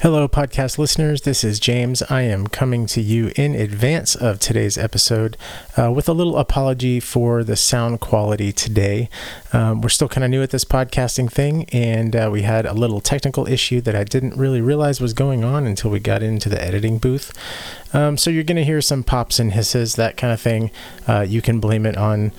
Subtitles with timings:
[0.00, 1.22] Hello, podcast listeners.
[1.22, 2.02] This is James.
[2.02, 5.36] I am coming to you in advance of today's episode
[5.76, 9.08] uh, with a little apology for the sound quality today.
[9.52, 12.74] Um, we're still kind of new at this podcasting thing, and uh, we had a
[12.74, 16.48] little technical issue that I didn't really realize was going on until we got into
[16.48, 17.36] the editing booth.
[17.92, 20.70] Um, so you're going to hear some pops and hisses, that kind of thing.
[21.08, 22.30] Uh, you can blame it on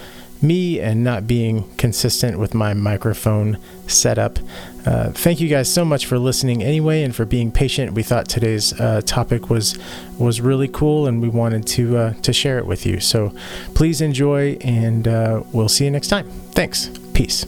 [0.41, 3.57] me and not being consistent with my microphone
[3.87, 4.39] setup.
[4.85, 7.93] Uh, thank you guys so much for listening anyway and for being patient.
[7.93, 9.77] We thought today's uh, topic was
[10.17, 12.99] was really cool and we wanted to uh, to share it with you.
[12.99, 13.33] So
[13.75, 16.29] please enjoy and uh, we'll see you next time.
[16.51, 16.89] Thanks.
[17.13, 17.45] Peace.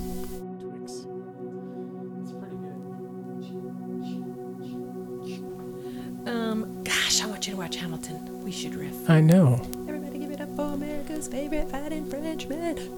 [6.28, 8.44] Um, gosh, I want you to watch Hamilton.
[8.44, 9.10] We should riff.
[9.10, 9.62] I know.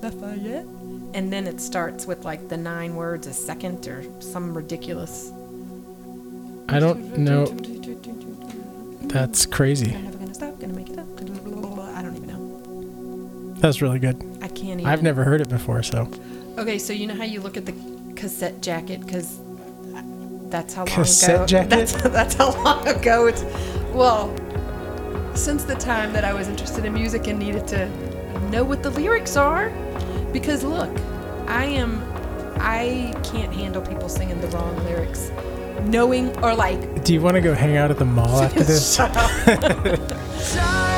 [0.03, 0.66] Lafayette.
[1.13, 5.31] And then it starts with like the nine words a second or some ridiculous.
[6.70, 7.45] I don't know.
[9.07, 9.93] That's crazy.
[9.93, 11.07] I'm never gonna stop, gonna make it up.
[11.20, 13.54] I don't even know.
[13.59, 14.15] That's really good.
[14.41, 14.87] I can't even.
[14.87, 16.09] I've never heard it before, so
[16.57, 17.74] Okay, so you know how you look at the
[18.15, 19.40] cassette jacket because
[20.49, 21.46] that's how long Cassette ago.
[21.46, 21.70] jacket?
[21.70, 23.43] That's, that's how long ago it's.
[23.91, 24.35] Well,
[25.35, 27.90] since the time that I was interested in music and needed to
[28.49, 29.70] know what the lyrics are,
[30.34, 30.89] because look,
[31.48, 32.03] I am,
[32.57, 35.31] I can't handle people singing the wrong lyrics,
[35.84, 37.03] knowing or like.
[37.03, 38.99] do you want to go hang out at the mall after this?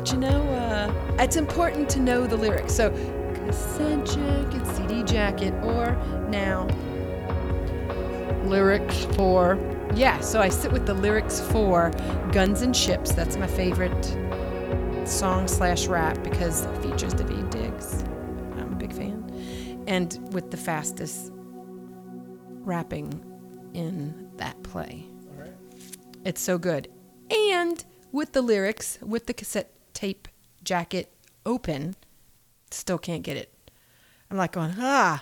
[0.00, 2.72] but you know, uh, it's important to know the lyrics.
[2.72, 2.88] So,
[3.34, 5.94] cassette jacket, CD jacket, or
[6.30, 6.66] now
[8.44, 9.58] lyrics for.
[9.94, 11.90] Yeah, so I sit with the lyrics for
[12.32, 13.12] Guns and Ships.
[13.12, 14.04] That's my favorite
[15.06, 18.02] song slash rap because it features Daveed Diggs.
[18.56, 19.84] I'm a big fan.
[19.86, 21.30] And with the fastest
[22.62, 23.22] rapping
[23.74, 25.04] in that play.
[26.24, 26.88] It's so good.
[27.30, 30.28] And with the lyrics, with the cassette tape
[30.62, 31.12] jacket
[31.46, 31.96] open,
[32.70, 33.52] still can't get it.
[34.30, 35.20] I'm like going, ah.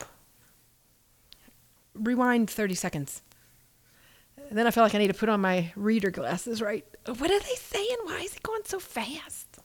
[1.94, 3.22] Rewind 30 seconds.
[4.48, 6.84] And then I feel like I need to put on my reader glasses, right?
[7.06, 7.96] What are they saying?
[8.04, 9.58] Why is it going so fast?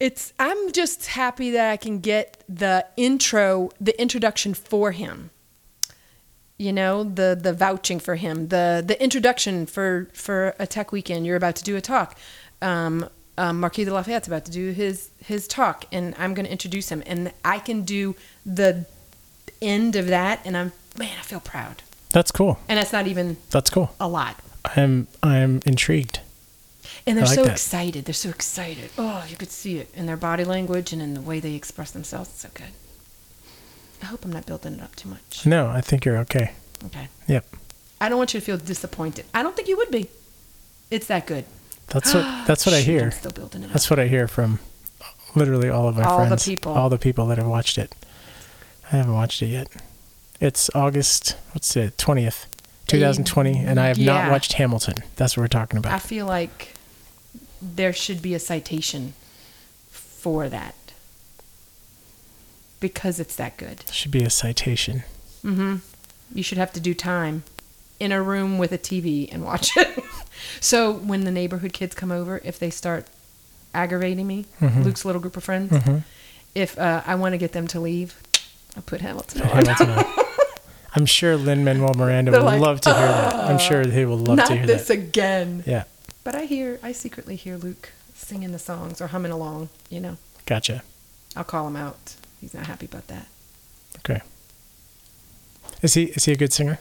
[0.00, 5.30] It's I'm just happy that I can get the intro, the introduction for him.
[6.58, 11.24] You know, the the vouching for him, the the introduction for for a tech weekend.
[11.26, 12.18] You're about to do a talk.
[12.60, 13.08] Um,
[13.42, 16.88] um, Marquis de Lafayette's about to do his his talk, and I'm going to introduce
[16.90, 18.14] him, and I can do
[18.46, 18.86] the
[19.60, 22.58] end of that, and I'm man, I feel proud, That's cool.
[22.68, 23.94] and that's not even That's cool.
[23.98, 24.36] a lot.
[24.76, 26.20] I'm I'm intrigued.
[27.06, 27.52] And they're like so that.
[27.52, 28.04] excited.
[28.04, 28.90] They're so excited.
[28.96, 31.90] Oh, you could see it in their body language and in the way they express
[31.90, 32.28] themselves.
[32.30, 32.72] It's so good.
[34.02, 35.44] I hope I'm not building it up too much.
[35.46, 36.52] No, I think you're okay.
[36.86, 37.08] Okay.
[37.28, 37.44] Yep.
[38.00, 39.24] I don't want you to feel disappointed.
[39.34, 40.08] I don't think you would be.
[40.90, 41.44] It's that good.
[41.92, 43.04] That's what that's what I hear.
[43.04, 43.72] I'm still building it up.
[43.72, 44.58] That's what I hear from
[45.34, 46.44] literally all of my All the friends.
[46.46, 46.72] people.
[46.72, 47.94] All the people that have watched it.
[48.92, 49.68] I haven't watched it yet.
[50.40, 52.46] It's August, what's it, 20th,
[52.88, 54.94] 2020, and I have not watched Hamilton.
[55.16, 55.92] That's what we're talking about.
[55.92, 56.74] I feel like
[57.62, 59.14] there should be a citation
[59.88, 60.74] for that
[62.80, 63.84] because it's that good.
[63.92, 65.04] Should be a citation.
[65.44, 65.76] Mm-hmm.
[66.34, 67.44] You should have to do time
[68.02, 70.02] in a room with a TV and watch it.
[70.60, 73.06] so when the neighborhood kids come over, if they start
[73.72, 74.84] aggravating me, Mhm.
[74.84, 76.02] Luke's little group of friends, Mhm.
[76.54, 78.16] if uh, I want to get them to leave,
[78.76, 79.48] I put Hamilton on.
[79.48, 80.04] Hamilton on.
[80.94, 83.34] I'm sure Lin Manuel Miranda They're would like, love to hear that.
[83.48, 84.94] I'm sure he will love to hear this that.
[84.94, 85.62] again.
[85.64, 85.84] Yeah,
[86.24, 89.68] But I hear, I secretly hear Luke singing the songs or humming along.
[89.90, 90.82] You know, gotcha.
[91.36, 92.14] I'll call him out.
[92.40, 93.26] He's not happy about that.
[94.00, 94.20] Okay.
[95.82, 96.78] Is he is he a good singer?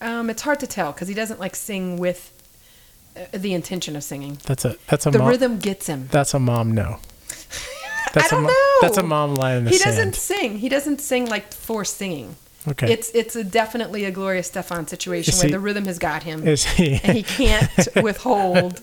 [0.00, 2.32] Um, it's hard to tell because he doesn't like sing with
[3.16, 4.38] uh, the intention of singing.
[4.44, 5.12] That's a that's a mom.
[5.12, 5.28] The mom.
[5.28, 6.08] rhythm gets him.
[6.10, 6.72] That's a mom.
[6.72, 6.98] No.
[8.12, 8.76] That's I don't a mo- know.
[8.80, 9.94] That's a mom line in the he sand.
[9.96, 10.58] doesn't sing.
[10.58, 12.34] He doesn't sing like for singing.
[12.66, 12.92] Okay.
[12.92, 16.24] It's it's a definitely a Gloria Estefan situation Is where he- the rhythm has got
[16.24, 17.70] him is he and he can't
[18.02, 18.82] withhold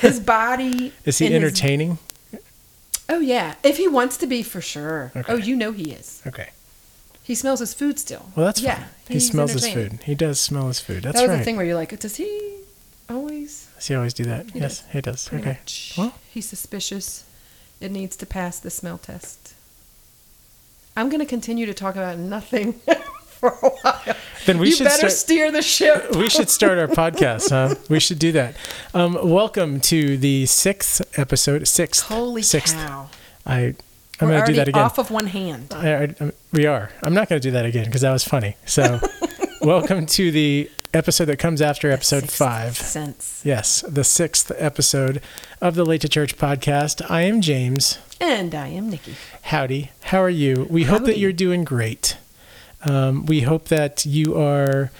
[0.00, 0.92] his body.
[1.04, 1.98] is he and his- entertaining?
[3.08, 5.10] oh yeah, if he wants to be for sure.
[5.16, 5.32] Okay.
[5.32, 6.22] Oh, you know he is.
[6.26, 6.50] Okay.
[7.22, 8.30] He smells his food still.
[8.34, 8.76] Well, that's yeah.
[8.76, 8.86] fine.
[9.08, 10.00] He smells his food.
[10.04, 11.02] He does smell his food.
[11.02, 11.38] That's that was right.
[11.38, 12.56] the thing where you're like, does he
[13.08, 13.68] always?
[13.76, 14.50] Does he always do that?
[14.50, 14.90] He yes, does.
[14.92, 15.28] he does.
[15.28, 15.58] Pretty okay.
[15.60, 15.94] much.
[15.96, 17.24] Well, He's suspicious.
[17.80, 19.54] It needs to pass the smell test.
[20.96, 22.72] I'm going to continue to talk about nothing
[23.24, 24.16] for a while.
[24.46, 25.12] then we you should better start.
[25.12, 26.14] steer the ship.
[26.14, 27.74] we should start our podcast, huh?
[27.88, 28.54] We should do that.
[28.92, 31.66] Um, welcome to the sixth episode.
[31.68, 32.04] Sixth.
[32.06, 32.74] Holy sixth.
[32.74, 33.08] cow.
[33.46, 33.74] I.
[34.20, 34.82] I'm going to do that again.
[34.82, 35.72] off of one hand.
[35.74, 36.90] I, I, I'm- we are.
[37.02, 38.56] I'm not going to do that again because that was funny.
[38.66, 39.00] So,
[39.62, 42.76] welcome to the episode that comes after episode Sixth five.
[42.76, 43.40] Sense.
[43.44, 45.22] Yes, the sixth episode
[45.60, 47.08] of the Late to Church podcast.
[47.08, 47.98] I am James.
[48.20, 49.14] And I am Nikki.
[49.42, 49.92] Howdy.
[50.04, 50.66] How are you?
[50.68, 52.16] We hope that you're doing great.
[52.84, 54.90] Um, we hope that you are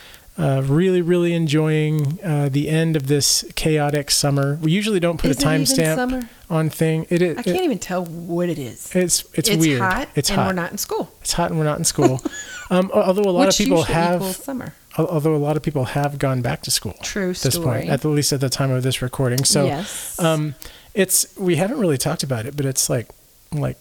[0.40, 4.58] uh, really, really enjoying uh, the end of this chaotic summer.
[4.62, 7.06] We usually don't put Is a it timestamp on thing.
[7.10, 7.36] It is.
[7.36, 8.94] I can't even tell what it is.
[8.96, 9.82] it's it's weird.
[9.82, 10.48] hot, it's and hot.
[10.48, 11.12] And we're not in school.
[11.20, 12.22] It's hot, and we're not in school.
[12.70, 14.74] um, although a lot which of people have, summer.
[14.96, 16.94] although a lot of people have gone back to school.
[17.02, 17.80] True At this story.
[17.80, 19.44] point, at least at the time of this recording.
[19.44, 20.18] So, yes.
[20.18, 20.54] um,
[20.94, 23.08] it's we haven't really talked about it, but it's like
[23.52, 23.76] like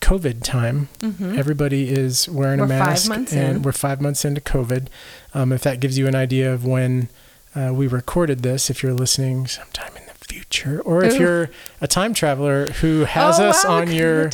[0.00, 0.88] COVID time.
[1.02, 2.68] Everybody is wearing Mm-hmm.
[2.70, 3.62] We're a mask, and in.
[3.62, 4.88] we're five months into COVID.
[5.34, 7.08] Um, if that gives you an idea of when
[7.54, 11.18] uh, we recorded this, if you're listening sometime in the future, or if Ooh.
[11.18, 11.50] you're
[11.80, 14.28] a time traveler who has Oh, us wow, on your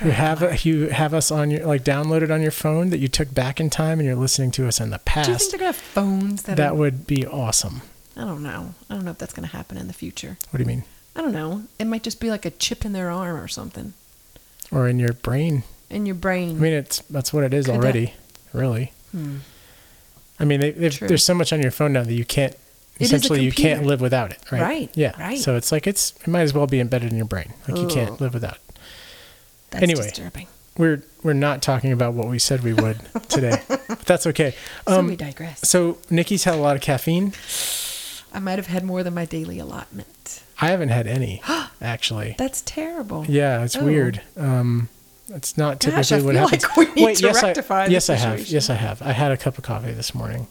[0.00, 3.32] who have you have us on your like downloaded on your phone that you took
[3.34, 5.26] back in time and you're listening to us in the past.
[5.26, 6.56] Do you think they're gonna have phones that?
[6.56, 7.82] That are, would be awesome.
[8.16, 8.74] I don't know.
[8.90, 10.36] I don't know if that's gonna happen in the future.
[10.50, 10.84] What do you mean?
[11.16, 11.64] I don't know.
[11.78, 13.94] It might just be like a chip in their arm or something
[14.70, 15.62] Or in your brain?
[15.90, 16.50] in your brain.
[16.56, 18.14] I mean, it's that's what it is Could that- already.
[18.52, 18.92] Really.
[19.12, 19.38] Hmm.
[20.40, 22.52] I mean, they, they've, there's so much on your phone now that you can't.
[22.98, 24.60] It Essentially, you can't live without it, right?
[24.60, 25.18] Right, Yeah.
[25.20, 25.38] right.
[25.38, 27.52] So it's like it's it might as well be embedded in your brain.
[27.68, 28.54] Like you can't live without.
[28.56, 28.60] it.
[29.70, 30.02] That's anyway.
[30.04, 30.46] disturbing.
[30.76, 34.54] We're we're not talking about what we said we would today, but that's okay.
[34.86, 35.60] so Um, we digress.
[35.68, 37.32] so Nikki's had a lot of caffeine.
[38.32, 40.42] I might have had more than my daily allotment.
[40.60, 41.42] I haven't had any,
[41.80, 42.34] actually.
[42.38, 43.24] That's terrible.
[43.28, 43.84] Yeah, it's Oh.
[43.84, 44.20] weird.
[44.36, 44.88] Um,
[45.28, 46.62] it's not typically Gosh, I what happens.
[46.64, 48.46] like we need to yes, rectify I, yes, I have.
[48.48, 49.02] Yes, I have.
[49.02, 50.46] I had a cup of coffee this morning,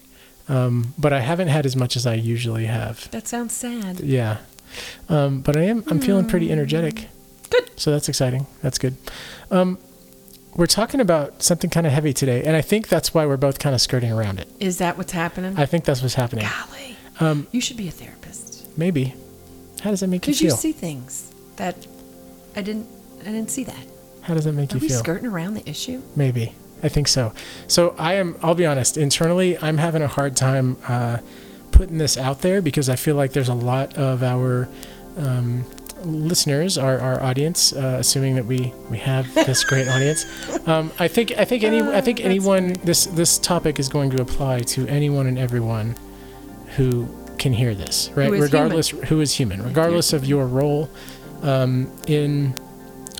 [0.48, 3.10] um, but I haven't had as much as I usually have.
[3.10, 4.00] That sounds sad.
[4.00, 4.38] Yeah,
[5.08, 5.82] um, but I am.
[5.88, 7.08] I'm feeling pretty energetic.
[7.50, 7.70] Good.
[7.76, 8.46] So that's exciting.
[8.62, 8.96] That's good.
[9.50, 9.78] Um,
[10.54, 13.58] we're talking about something kind of heavy today, and I think that's why we're both
[13.58, 14.48] kind of skirting around it.
[14.60, 15.54] Is that what's happening?
[15.58, 16.46] I think that's what's happening.
[16.46, 16.96] Golly.
[17.20, 18.66] Um, You should be a therapist.
[18.78, 19.14] maybe.
[19.80, 20.48] How does that make you feel?
[20.48, 21.86] Because you see things that
[22.56, 22.86] I didn't
[23.22, 23.86] I didn't see that.
[24.22, 24.98] How does that make Are you we feel?
[24.98, 26.02] skirting around the issue?
[26.16, 26.52] Maybe.
[26.82, 27.32] I think so.
[27.66, 28.36] So I am.
[28.42, 28.96] I'll be honest.
[28.96, 31.18] Internally, I'm having a hard time uh,
[31.72, 34.68] putting this out there because I feel like there's a lot of our
[35.16, 35.64] um,
[36.04, 40.24] listeners, our, our audience, uh, assuming that we we have this great audience.
[40.68, 44.10] Um, I think I think any I think Ah, anyone this this topic is going
[44.10, 45.96] to apply to anyone and everyone
[46.76, 47.08] who
[47.38, 48.28] can hear this, right?
[48.28, 50.90] Who regardless who is human, regardless of your role
[51.42, 52.54] um, in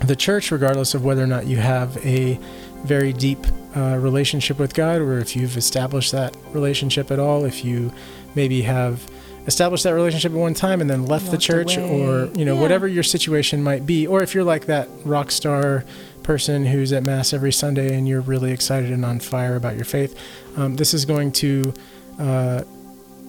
[0.04, 2.38] the church, regardless of whether or not you have a
[2.84, 3.38] very deep
[3.76, 7.92] uh, relationship with God, or if you've established that relationship at all, if you
[8.34, 9.08] maybe have
[9.46, 12.02] established that relationship at one time and then left the church, away.
[12.02, 12.60] or you know Yeah.
[12.60, 15.84] whatever your situation might be, or if you're like that rock star
[16.22, 19.86] person who's at mass every Sunday and you're really excited and on fire about your
[19.86, 20.14] faith,
[20.56, 21.72] um, this is going to
[22.18, 22.62] uh,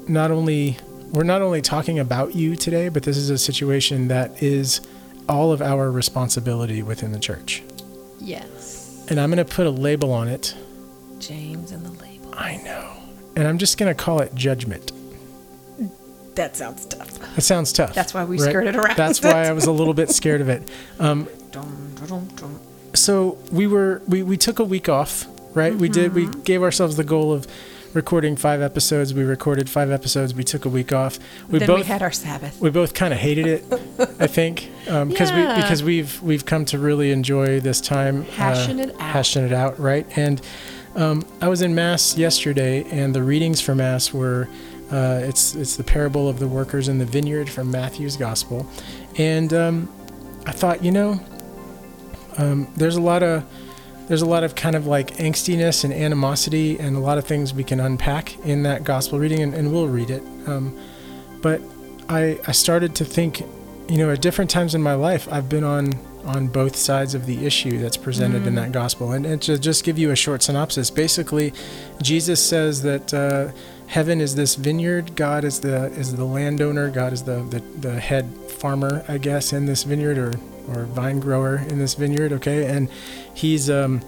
[0.10, 0.78] not only
[1.12, 4.82] we're not only talking about you today, but this is a situation that is
[5.28, 7.64] all of our responsibility within the church.
[8.20, 9.06] Yes.
[9.10, 10.56] And I'm going to put a label on it.
[11.20, 12.34] James and the label.
[12.38, 12.92] I know.
[13.36, 14.92] And I'm just going to call it judgment.
[16.36, 17.38] That sounds tough.
[17.38, 17.94] It sounds tough.
[17.94, 18.50] That's why we right?
[18.50, 20.70] skirted around That's why I was a little bit scared of it.
[21.00, 22.60] Um, Dum, dum, dum.
[22.94, 25.76] so we were we, we took a week off, right?
[25.76, 26.42] We did we Mm-hmm.
[26.42, 27.48] gave ourselves the goal of
[27.94, 29.14] recording five episodes.
[29.14, 30.34] We recorded five episodes.
[30.34, 31.20] We took a week off.
[31.50, 32.60] We then both we had our Sabbath.
[32.62, 33.64] we both kind of hated it,
[34.20, 35.56] I think, because Yeah.
[35.56, 39.02] we because we've we've come to really enjoy this time, uh, Hashing it out.
[39.02, 40.06] hashing it out, right?
[40.18, 40.42] And
[40.96, 44.48] um, I was in mass yesterday, and the readings for mass were
[44.92, 48.68] uh, it's it's the parable of the workers in the vineyard from Matthew's gospel,
[49.18, 49.90] and um,
[50.46, 51.20] I thought, you know,
[52.38, 53.44] um, there's a lot of
[54.10, 57.54] there's a lot of kind of like angstiness and animosity and a lot of things
[57.54, 60.24] we can unpack in that gospel reading, and, and we'll read it.
[60.48, 60.78] Um,
[61.42, 61.62] but
[62.10, 63.42] I, I started to think,
[63.88, 65.94] you know, at different times in my life, I've been on
[66.26, 69.14] on both sides of the issue that's presented in that gospel.
[69.14, 71.54] And, and to just give you a short synopsis, basically,
[72.02, 73.52] Jesus says that uh,
[73.88, 78.00] heaven is this vineyard, God is the is the landowner, God is the, the the
[78.00, 80.34] head farmer, I guess, in this vineyard or
[80.74, 82.34] or vine grower in this vineyard.
[82.34, 82.90] Okay, and
[83.34, 84.02] he's um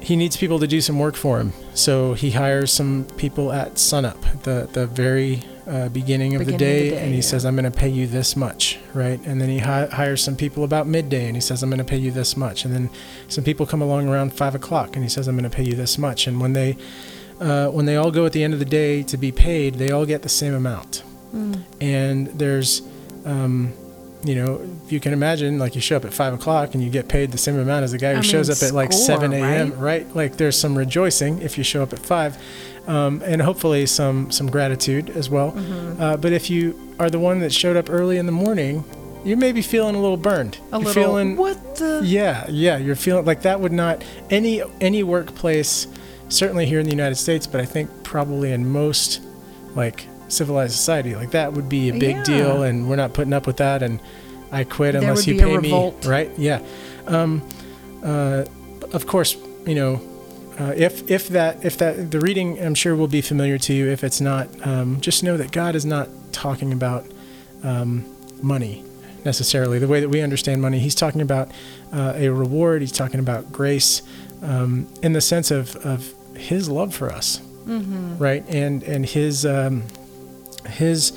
[0.00, 1.52] he needs people to do some work for him.
[1.74, 6.54] So he hires some people at sunup, the the very uh, beginning of the Beginning
[6.54, 7.20] of day, the day, and he yeah.
[7.22, 9.20] says, "I'm going to pay you this much," right?
[9.24, 11.84] And then he hi- hires some people about midday, and he says, "I'm going to
[11.84, 12.90] pay you this much." And then
[13.28, 15.76] some people come along around five o'clock, and he says, "I'm going to pay you
[15.76, 16.76] this much." And when they
[17.40, 19.92] uh, when they all go at the end of the day to be paid, they
[19.92, 21.04] all get the same amount.
[21.80, 22.82] And there's,
[23.24, 23.72] um,
[24.24, 26.90] you know, if you can imagine, like you show up at five o'clock and you
[26.90, 28.92] get paid the same amount as the guy who I mean, shows up at like
[28.92, 29.72] seven a.m.
[29.72, 29.78] right?
[29.78, 30.16] Right?
[30.16, 32.36] Like there's some rejoicing if you show up at five,
[32.86, 35.52] um, and hopefully some some gratitude as well.
[35.52, 36.00] Mm-hmm.
[36.00, 38.84] Uh, but if you are the one that showed up early in the morning,
[39.24, 40.58] you may be feeling a little burned.
[40.72, 41.02] A You're little.
[41.02, 42.00] feeling what the?
[42.04, 45.88] yeah, yeah, you're feeling like that would not any any workplace,
[46.28, 49.20] certainly here in the United States, but I think probably in most
[49.74, 52.24] like civilized society, like that would be a big Yeah.
[52.24, 54.00] deal, and we're not putting up with that, and
[54.50, 56.30] I quit There unless you pay me, right?
[56.36, 56.60] Yeah.
[57.06, 57.42] Um,
[58.04, 58.44] uh,
[58.92, 59.36] of course,
[59.66, 60.00] you know.
[60.58, 63.88] Uh, if if that if that the reading I'm sure will be familiar to you.
[63.88, 67.06] If it's not, um, just know that God is not talking about
[67.64, 68.04] um,
[68.42, 68.84] money
[69.24, 70.78] necessarily the way that we understand money.
[70.78, 71.50] He's talking about
[71.92, 72.82] uh, a reward.
[72.82, 74.02] He's talking about grace
[74.42, 78.44] um, in the sense of, of His love for us, right?
[78.48, 79.84] And and His um,
[80.66, 81.12] His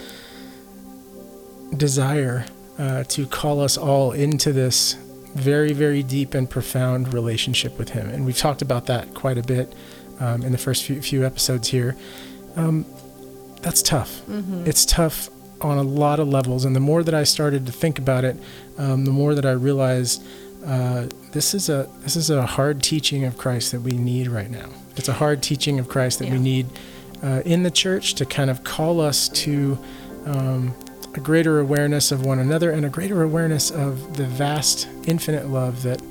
[1.75, 2.45] desire
[2.77, 4.93] uh, to call us all into this
[5.33, 8.09] very very deep and profound relationship with Him.
[8.09, 9.73] And we've talked about that quite a bit
[10.19, 11.95] um, in the first few, few episodes here.
[12.55, 12.85] Um,
[13.61, 14.21] that's tough.
[14.67, 15.29] It's tough
[15.61, 16.65] on a lot of levels.
[16.65, 18.37] And the more that I started to think about it,
[18.77, 20.23] um, the more that I realized
[20.65, 24.49] uh, this is a this is a hard teaching of Christ that we need right
[24.49, 24.69] now.
[24.95, 26.67] It's a hard teaching of Christ that we need
[27.23, 29.77] uh, in the church to kind of call us to
[30.25, 30.73] um,
[31.13, 35.83] a greater awareness of one another and a greater awareness of the vast, infinite love
[35.83, 36.01] that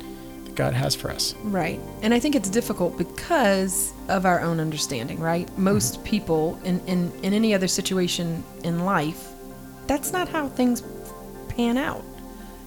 [0.54, 1.34] God has for us.
[1.42, 1.80] Right.
[2.02, 5.48] And I think it's difficult because of our own understanding, right?
[5.58, 6.04] Most Mm-hmm.
[6.04, 9.32] people in, in, in any other situation in life,
[9.86, 10.82] that's not how things
[11.48, 12.04] pan out.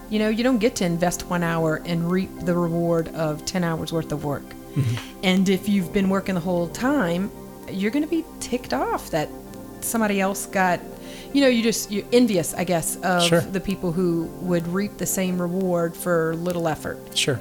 [0.09, 3.63] You know, you don't get to invest one hour and reap the reward of 10
[3.63, 4.43] hours worth of work.
[4.43, 5.19] Mm-hmm.
[5.23, 7.31] And if you've been working the whole time,
[7.71, 9.29] you're going to be ticked off that
[9.81, 10.79] somebody else got,
[11.33, 13.41] you know, you just, you're envious, I guess, of Sure.
[13.41, 16.97] the people who would reap the same reward for little effort.
[17.17, 17.39] Sure.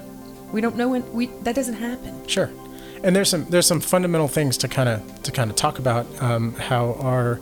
[0.53, 2.27] We don't know when we that doesn't happen.
[2.29, 2.49] Sure,
[3.03, 6.07] and there's some there's some fundamental things to kind of to kind of talk about
[6.23, 7.41] um, how our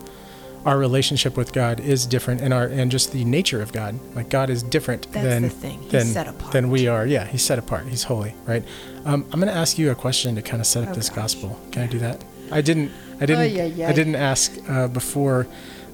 [0.65, 4.01] our relationship with God is different, and our and just the nature of God.
[4.17, 5.83] Like God is different That's than the thing.
[5.83, 6.53] He's than set apart.
[6.53, 7.07] than we are.
[7.07, 7.87] Yeah, He's set apart.
[7.89, 8.65] He's holy, right?
[9.05, 11.11] Um, I'm going to ask you a question to kind of set up Oh, this
[11.11, 11.17] gosh.
[11.35, 11.61] gospel.
[11.73, 12.25] Can I do that?
[12.51, 12.91] I didn't.
[13.21, 13.81] I didn't.
[13.83, 15.47] I didn't ask uh, before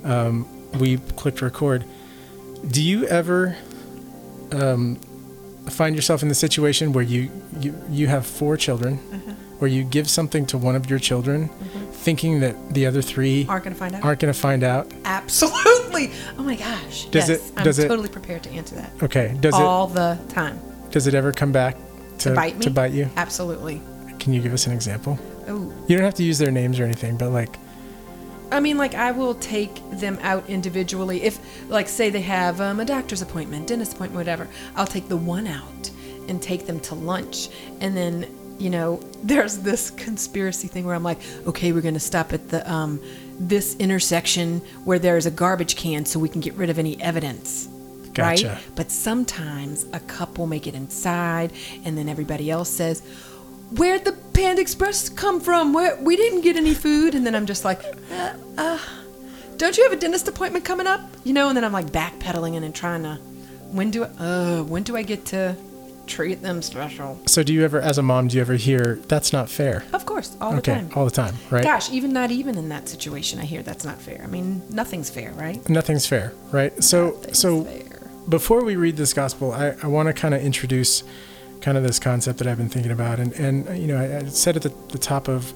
[0.05, 0.47] um,
[0.79, 1.85] we clicked record.
[2.71, 3.57] Do you ever
[4.53, 4.97] um,
[5.71, 7.31] find yourself in the situation where you
[7.61, 9.33] you, you have four children, Uh-huh.
[9.59, 11.49] where you give something to one of your children,
[11.93, 14.05] thinking that the other three Aren't going to find out.
[14.05, 14.91] aren't going to find out?
[15.05, 16.11] Absolutely.
[16.39, 17.05] Oh my gosh.
[17.11, 18.91] Does yes, it- I'm does it- totally prepared to answer that.
[19.03, 19.37] Okay.
[19.41, 20.59] Does All the time.
[20.91, 21.77] does it ever come back
[22.21, 22.65] to, To bite me?
[22.65, 23.11] to bite you?
[23.17, 23.83] Absolutely.
[24.19, 25.19] Can you give us an example?
[25.51, 25.73] Oh.
[25.89, 27.59] You don't have to use their names or anything, but like,
[28.53, 31.23] I mean, like, I will take them out individually.
[31.23, 31.39] If,
[31.69, 35.47] like, say they have um, a doctor's appointment, dentist appointment, whatever, I'll take the one
[35.47, 35.91] out
[36.29, 37.49] and take them to lunch.
[37.81, 38.27] And then,
[38.59, 42.49] you know, there's this conspiracy thing where I'm like, okay, we're going to stop at
[42.49, 43.01] the um,
[43.39, 47.69] this intersection where there's a garbage can so we can get rid of any evidence.
[48.13, 48.49] Gotcha.
[48.49, 48.59] Right?
[48.75, 51.53] But sometimes a couple make it inside,
[51.85, 53.03] and then everybody else says,
[53.77, 55.73] Where'd the Panda Express come from?
[55.73, 58.79] Where we didn't get any food, and then I'm just like, uh, uh,
[59.57, 61.01] don't you have a dentist appointment coming up?
[61.25, 63.15] You know, and then I'm like backpedaling and then trying to,
[63.71, 65.57] when do I, uh, when do I get to
[66.07, 67.21] treat them special?
[67.27, 69.85] so do you ever, as a mom, do you ever hear that's not fair?
[69.93, 70.91] Of course, all the okay, time.
[70.97, 71.63] all the time, right?
[71.63, 74.21] Gosh, even not even in that situation, I hear that's not fair.
[74.25, 75.67] I mean, nothing's fair, right?
[75.69, 76.83] Nothing's fair, right?
[76.83, 77.83] So, Nothing's so fair.
[78.29, 81.05] before we read this gospel, I, I want to kind of introduce
[81.61, 83.19] kind of this concept that I've been thinking about.
[83.19, 85.53] And, and you know, I, I said at the, the top of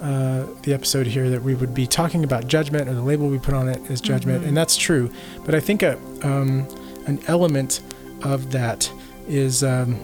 [0.00, 3.38] uh, the episode here that we would be talking about judgment, or the label we
[3.38, 5.10] put on it is judgment, and that's true.
[5.44, 6.66] But I think a, um,
[7.06, 7.80] an element
[8.22, 8.90] of that
[9.28, 9.94] is, um,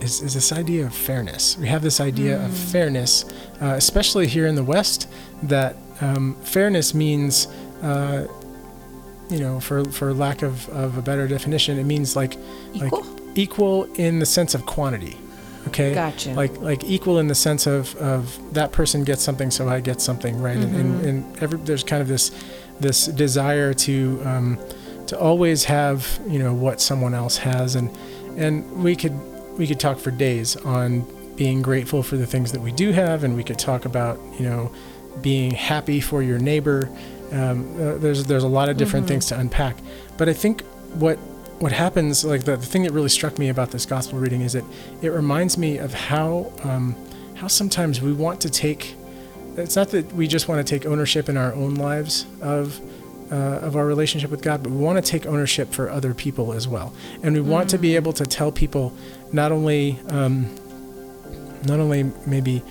[0.00, 1.56] is is this idea of fairness.
[1.58, 3.24] We have this idea of fairness,
[3.60, 5.08] uh, especially here in the West,
[5.42, 7.48] that um, fairness means.
[7.82, 8.26] Uh,
[9.30, 12.36] you know, for for lack of, of a better definition, it means like
[12.74, 13.00] Equal?
[13.00, 15.18] like equal in the sense of quantity.
[15.68, 15.94] Okay.
[15.94, 16.32] Gotcha.
[16.34, 20.00] Like like equal in the sense of, of that person gets something, so I get
[20.00, 20.56] something, right?
[20.56, 22.30] And, and and every there's kind of this
[22.80, 24.58] this desire to um,
[25.06, 27.90] to always have you know what someone else has, and
[28.36, 29.14] and we could
[29.58, 31.04] we could talk for days on
[31.36, 34.46] being grateful for the things that we do have, and we could talk about you
[34.46, 34.70] know
[35.22, 36.90] being happy for your neighbor
[37.32, 39.76] Um, uh, there's there's a lot of different things to unpack,
[40.18, 40.62] but I think
[40.98, 41.18] what
[41.60, 44.52] what happens, like the, the thing that really struck me about this gospel reading is
[44.54, 44.64] that
[45.02, 46.96] it reminds me of how um,
[47.36, 48.94] how sometimes we want to take.
[49.56, 52.80] It's not that we just want to take ownership in our own lives of
[53.30, 56.52] uh, of our relationship with God, but we want to take ownership for other people
[56.52, 56.92] as well,
[57.22, 58.92] and we want to be able to tell people
[59.32, 60.54] not only um,
[61.66, 62.62] not only maybe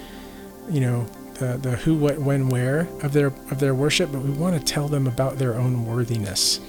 [0.69, 4.29] you know the, the who what when where of their of their worship but we
[4.29, 6.59] want to tell them about their own worthiness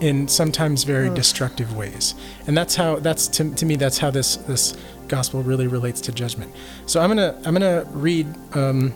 [0.00, 2.14] in sometimes very destructive ways.
[2.46, 4.76] And that's how that's to, to me that's how this this
[5.08, 6.52] gospel really relates to judgment.
[6.86, 8.94] So i'm gonna i'm gonna read um,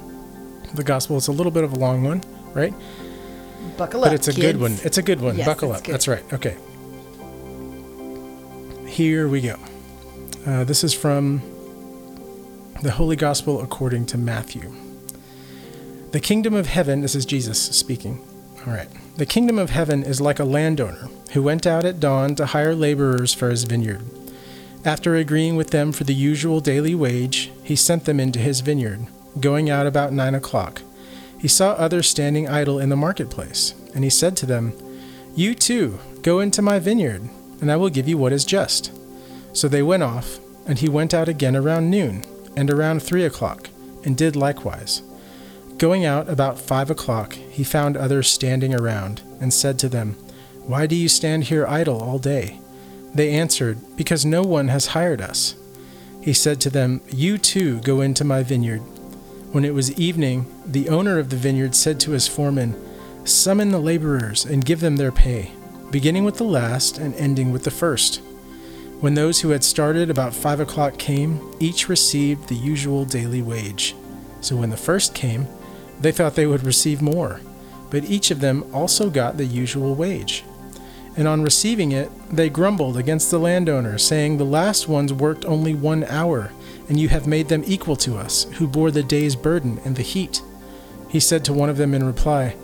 [0.75, 1.17] the gospel.
[1.17, 2.23] It's a little bit of a long one
[2.55, 2.73] right?
[3.77, 4.15] Buckle up, but up.
[4.15, 4.77] it's a good one.
[4.85, 5.37] it's a good one.
[5.37, 5.85] Yes, buckle up.
[5.85, 5.93] good.
[5.93, 6.25] that's right.
[6.33, 6.57] Okay.
[8.87, 9.57] Here we go.
[10.47, 11.43] Uh, this is from
[12.83, 14.73] the Holy Gospel according to Matthew.
[16.13, 18.25] The kingdom of heaven, this is Jesus speaking.
[18.67, 18.89] All right.
[19.17, 22.75] The kingdom of heaven is like a landowner who went out at dawn to hire
[22.75, 24.03] laborers for his vineyard.
[24.85, 29.07] After agreeing with them for the usual daily wage, he sent them into his vineyard,
[29.41, 30.83] going out about nine o'clock.
[31.39, 34.73] He saw others standing idle in the marketplace, and he said to them,
[35.35, 37.29] You too, go into my vineyard,
[37.61, 38.93] and I will give you what is just.
[39.53, 42.25] So they went off, and he went out again around noon,
[42.57, 43.69] and around three o'clock,
[44.05, 45.03] and did likewise.
[45.79, 50.13] Going out about five o'clock, he found others standing around, and said to them,
[50.67, 52.61] Why do you stand here idle all day?
[53.13, 55.57] They answered, Because no one has hired us.
[56.21, 58.83] He said to them, You too go into my vineyard.
[59.51, 62.75] When it was evening, the owner of the vineyard said to his foreman,
[63.25, 65.53] Summon the laborers and give them their pay,
[65.91, 68.21] beginning with the last and ending with the first.
[69.01, 73.95] When those who had started about five o'clock came, each received the usual daily wage.
[74.41, 75.47] So when the first came,
[76.05, 77.41] they thought they would receive more,
[77.89, 80.45] but each of them also got the usual wage.
[81.17, 85.75] And on receiving it, they grumbled against the landowner, saying, The last ones worked only
[85.75, 86.53] one hour,
[86.91, 90.03] and you have made them equal to us, who bore the day's burden and the
[90.03, 90.43] heat.
[91.09, 92.55] He said to one of them in reply,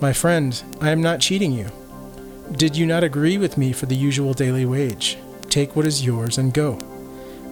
[0.00, 1.70] My friend, I am not cheating you.
[2.52, 5.18] Did you not agree with me for the usual daily wage?
[5.48, 6.74] Take what is yours and go.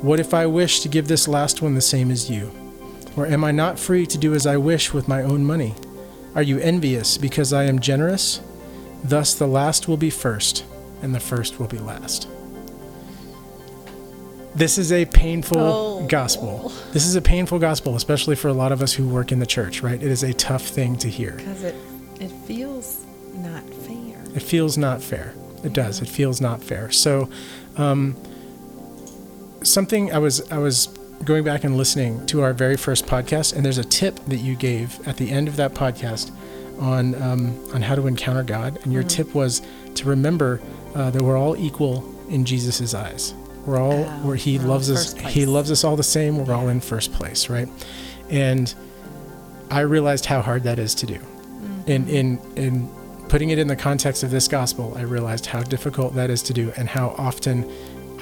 [0.00, 2.63] What if I wish to give this last one the same as you?
[3.16, 5.74] Or am I not free to do as I wish with my own money?
[6.35, 8.40] Are you envious because I am generous?
[9.05, 10.64] Thus the last will be first,
[11.03, 12.27] and the first will be last.
[14.55, 16.07] This is a painful Oh.
[16.09, 16.72] gospel.
[16.92, 19.46] This is a painful gospel, especially for a lot of us who work in the
[19.46, 20.00] church, right?
[20.00, 21.33] It is a tough thing to hear.
[21.33, 21.74] Because it,
[22.20, 24.22] it feels not fair.
[24.35, 25.35] It feels not fair.
[25.64, 26.00] It does.
[26.03, 26.90] It feels not fair.
[26.92, 27.29] So,
[27.77, 28.16] um,
[29.62, 30.87] something I was I was
[31.24, 34.57] going back and listening to our very first podcast, and there's a tip that you
[34.57, 36.31] gave at the end of that podcast
[36.81, 39.62] on um, on how to encounter God, and your tip was
[39.94, 40.61] to remember
[40.94, 43.35] uh, that we're all equal in Jesus' eyes.
[43.64, 45.14] We're all Oh, where He loves us.
[45.14, 46.44] first He loves us all the same.
[46.44, 47.68] We're all in first place, right?
[48.29, 48.74] And
[49.70, 51.20] I realized how hard that is to do.
[51.87, 52.88] In in in
[53.29, 56.53] putting it in the context of this gospel, I realized how difficult that is to
[56.53, 57.70] do and how often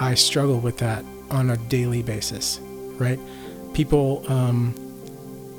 [0.01, 2.61] I struggle with that on a daily basis,
[3.03, 3.19] right?
[3.75, 4.75] People, um,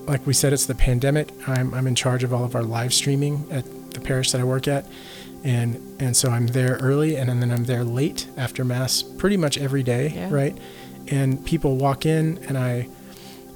[0.05, 1.29] like we said, it's the pandemic.
[1.47, 4.43] I'm, I'm in charge of all of our live streaming at the parish that I
[4.43, 4.85] work at.
[5.43, 9.57] And, and so I'm there early and then I'm there late after mass pretty much
[9.57, 10.29] every day, Yeah.
[10.31, 10.57] right?
[11.09, 12.87] And people walk in and I,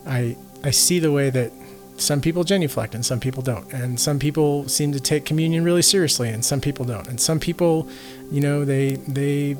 [0.05, 1.51] I, I see the way that
[1.95, 3.71] some people genuflect and some people don't.
[3.73, 7.07] And some people seem to take communion really seriously and some people don't.
[7.07, 7.87] And some people,
[8.31, 9.55] you know, they, they,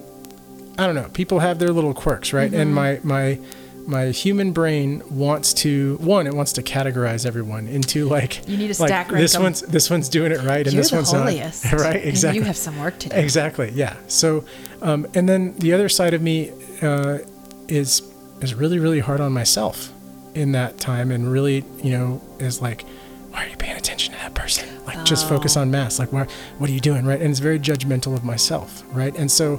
[0.78, 1.10] I don't know.
[1.14, 2.54] People have their little quirks, right?
[2.54, 3.40] And my my
[3.88, 6.28] my human brain wants to one.
[6.28, 9.90] It wants to categorize everyone into like You need like stack rank this one's this
[9.90, 11.66] one's doing it right and You're this the one's holiest.
[11.66, 11.96] not right.
[11.96, 12.40] and Exactly.
[12.40, 13.16] you have some work to do.
[13.16, 13.72] Exactly.
[13.74, 13.96] Yeah.
[14.08, 14.44] So,
[14.82, 17.20] um, and then the other side of me uh,
[17.68, 18.02] is
[18.42, 19.92] is really really hard on myself
[20.36, 22.84] in that time, and really you know is like,
[23.32, 24.68] why are you paying attention to that person?
[24.86, 25.62] Like, just focus Oh.
[25.62, 25.98] on mass.
[25.98, 26.28] Like, why?
[26.60, 27.06] What are you doing?
[27.06, 27.20] Right?
[27.22, 28.84] And it's very judgmental of myself.
[28.92, 29.18] Right?
[29.18, 29.58] And so,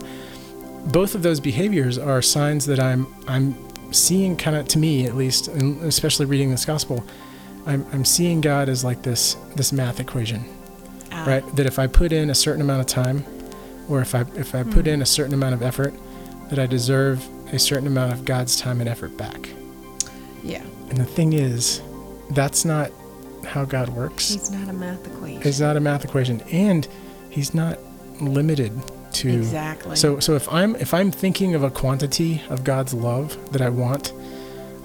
[0.92, 3.56] both of those behaviors are signs that I'm I'm
[3.90, 7.04] seeing kind of to me at least, and especially reading this gospel.
[7.66, 10.44] I'm, I'm seeing God as like this this math equation
[11.12, 11.56] Ah, right?
[11.56, 13.24] That if I put in a certain amount of time,
[13.88, 15.94] or if I if I put in a certain amount of effort,
[16.50, 19.48] that I deserve a certain amount of God's time and effort back.
[20.42, 20.62] Yeah.
[20.90, 21.82] And the thing is,
[22.30, 22.90] that's not
[23.44, 24.32] how God works.
[24.32, 25.42] He's not a math equation.
[25.42, 26.86] He's not a math equation, and
[27.30, 27.78] He's not
[28.20, 28.72] limited
[29.22, 29.28] to.
[29.28, 29.96] Exactly.
[29.96, 33.68] So so if I'm if I'm thinking of a quantity of God's love that I
[33.68, 34.12] want,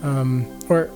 [0.01, 0.89] um, or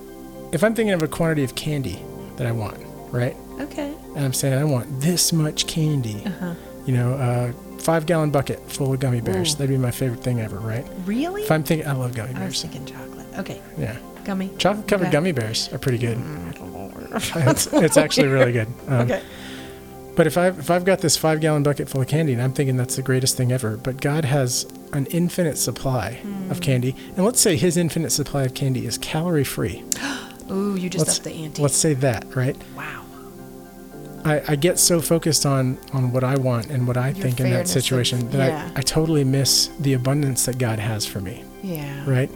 [0.52, 2.02] if I'm thinking of a quantity of candy
[2.36, 2.78] that I want,
[3.12, 3.36] right?
[3.60, 3.92] okay.
[4.14, 6.54] and I'm saying I want this much candy, Uh-huh.
[6.86, 9.54] you know, a five gallon bucket full of gummy bears.
[9.54, 9.58] Ooh.
[9.58, 10.86] That'd be my favorite thing ever, right?
[11.06, 11.42] Really?
[11.42, 12.42] If I'm thinking, I love gummy bears.
[12.44, 13.26] I was thinking chocolate.
[13.38, 14.50] Okay, Yeah, gummy.
[14.58, 15.12] chocolate covered Okay.
[15.12, 16.18] gummy bears are pretty good.
[17.36, 18.68] it's, it's actually really good.
[18.86, 19.22] Um, Okay.
[20.18, 22.52] But if I've if I've got this five gallon bucket full of candy and I'm
[22.52, 26.50] thinking that's the greatest thing ever, but God has an infinite supply Hmm.
[26.50, 29.84] of candy, and let's say His infinite supply of candy is calorie free.
[30.50, 31.62] Ooh, you just Let's upped the ante.
[31.62, 32.56] let's say that, right?
[32.76, 33.04] wow.
[34.24, 37.38] I, I get so focused on on what I want and what I Your think
[37.38, 38.70] in that fairness of- situation that yeah.
[38.74, 42.10] I, I totally miss the abundance that God has for me, Yeah.
[42.10, 42.30] right?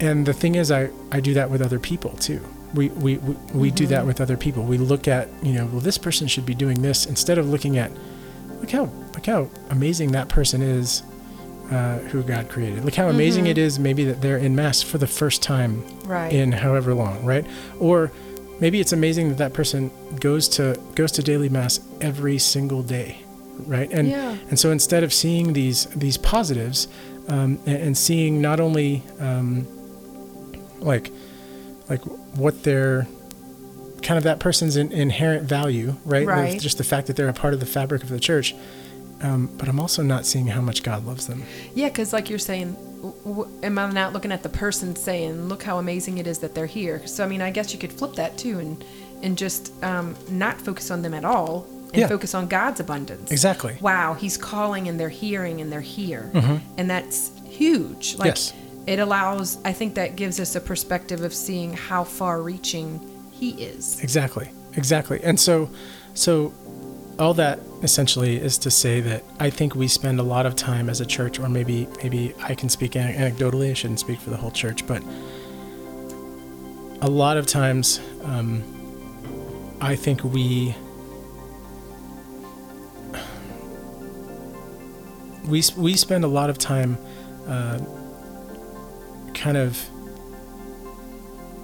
[0.00, 2.40] And the thing is, I, I do that with other people too.
[2.74, 3.92] We, we, we, we do Mm-hmm.
[3.92, 4.62] that with other people.
[4.64, 7.76] We look at, you know, well, this person should be doing this instead of looking
[7.78, 7.90] at,
[8.60, 11.02] look how, look how amazing that person is
[11.70, 12.84] uh, who God created.
[12.84, 16.08] Look how amazing it is maybe that they're in Mass for the first time Mm-hmm.
[16.08, 16.32] Right.
[16.32, 17.46] in however long, right?
[17.78, 18.10] Or
[18.60, 23.18] maybe it's amazing that that person goes to goes to daily mass every single day,
[23.66, 23.90] right?
[23.92, 24.36] And Yeah.
[24.50, 26.88] and so instead of seeing these these positives,
[27.28, 29.66] um, and, and seeing not only um,
[30.80, 31.10] like
[31.88, 32.00] like
[32.34, 33.06] what their
[34.02, 36.26] kind of that person's in, inherent value, right?
[36.26, 36.60] Right.
[36.60, 38.54] Just the fact that they're a part of the fabric of the church.
[39.20, 41.44] Um, but I'm also not seeing how much God loves them.
[41.74, 42.72] Yeah, because like you're saying,
[43.24, 46.56] w- am I not looking at the person saying, "Look how amazing it is that
[46.56, 47.06] they're here"?
[47.06, 48.84] So I mean, I guess you could flip that too, and
[49.22, 52.08] and just um, not focus on them at all, and Yeah.
[52.08, 53.30] focus on God's abundance.
[53.30, 53.76] Exactly.
[53.80, 56.28] Wow, He's calling, and they're hearing, and they're here,
[56.76, 58.16] and that's huge.
[58.16, 58.26] Like, Mm-hmm.
[58.26, 58.52] Yes.
[58.86, 59.58] It allows.
[59.64, 64.00] I think that gives us a perspective of seeing how far-reaching He is.
[64.02, 64.50] Exactly.
[64.74, 65.22] Exactly.
[65.22, 65.70] And so
[66.14, 66.52] so
[67.18, 70.88] all that essentially is to say that I think we spend a lot of time
[70.88, 74.36] as a church or maybe maybe I can speak anecdotally, I shouldn't speak for the
[74.36, 75.02] whole church, but
[77.02, 78.62] a lot of times um,
[79.80, 80.74] I think we
[85.46, 86.96] we we spend a lot of time
[87.46, 87.78] uh,
[89.34, 89.78] kind of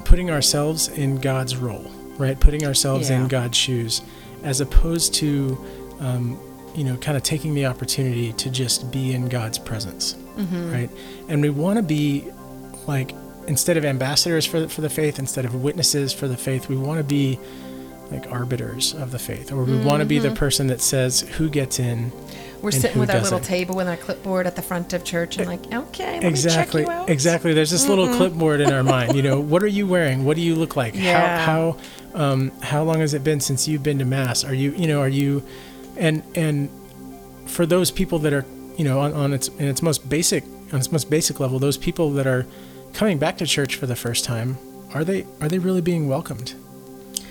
[0.04, 2.38] putting ourselves in God's role, right?
[2.38, 3.20] Putting ourselves Yeah.
[3.20, 4.02] in God's shoes,
[4.42, 5.58] as opposed to,
[6.00, 6.38] um,
[6.74, 10.88] you know, kind of taking the opportunity to just be in God's presence, right?
[11.28, 12.24] And we want to be
[12.86, 13.14] like,
[13.46, 16.76] instead of ambassadors for the, for the faith, instead of witnesses for the faith, we
[16.76, 17.38] want to be
[18.10, 21.50] like arbiters of the faith, or we want to be the person that says who
[21.50, 22.10] gets in.
[22.62, 23.48] We're And sitting with our little doesn't.
[23.54, 26.86] table with our clipboard at the front of church, and like, okay, let exactly me
[26.88, 27.10] check you out.
[27.10, 30.34] exactly there's this little clipboard in our mind you know what are you wearing what
[30.36, 31.38] do you look like Yeah.
[31.44, 31.76] how
[32.14, 34.86] how um how long has it been since you've been to mass are you you
[34.88, 35.42] know are you
[35.96, 36.68] and and
[37.46, 38.44] for those people that are
[38.76, 40.42] you know on, on its in its most basic
[40.72, 42.44] on its most basic level those people that are
[42.92, 44.56] coming back to church for the first time
[44.94, 46.54] are they are they really being welcomed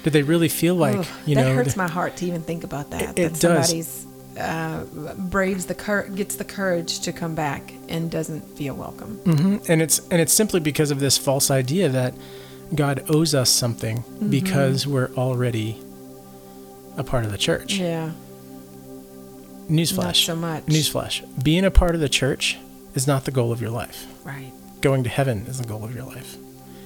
[0.04, 1.44] Do they really feel like Ugh, you know?
[1.44, 3.02] that hurts my heart to even think about that.
[3.02, 4.06] It- that it does.
[4.38, 4.84] Uh,
[5.18, 9.20] braves the cour- gets the courage to come back and doesn't feel welcome.
[9.26, 9.68] Mhm.
[9.70, 12.14] and it's and it's simply because of this false idea that
[12.76, 14.30] God owes us something Mm-hmm.
[14.30, 15.82] because we're already
[16.98, 17.76] a part of the church.
[17.76, 18.12] Yeah,
[19.70, 19.98] Newsflash.
[19.98, 20.66] not so much.
[20.66, 21.44] Newsflash.
[21.44, 22.58] Being a part of the church
[22.96, 24.06] is not the goal of your life.
[24.24, 24.52] Right.
[24.82, 26.38] Going to heaven is the goal of your life.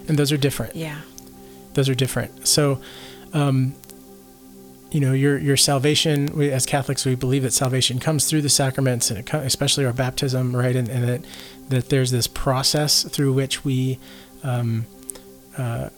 [0.07, 0.75] And those are different.
[0.75, 1.01] Yeah.
[1.73, 2.47] Those are different.
[2.47, 2.81] So,
[3.33, 3.75] um,
[4.91, 6.29] you know, your your salvation.
[6.35, 9.93] We, as Catholics, we believe that salvation comes through the sacraments, and it, especially our
[9.93, 10.75] baptism, right?
[10.75, 11.25] And, and that
[11.69, 13.99] that there's this process through which we
[14.43, 14.85] um,
[15.57, 15.89] uh,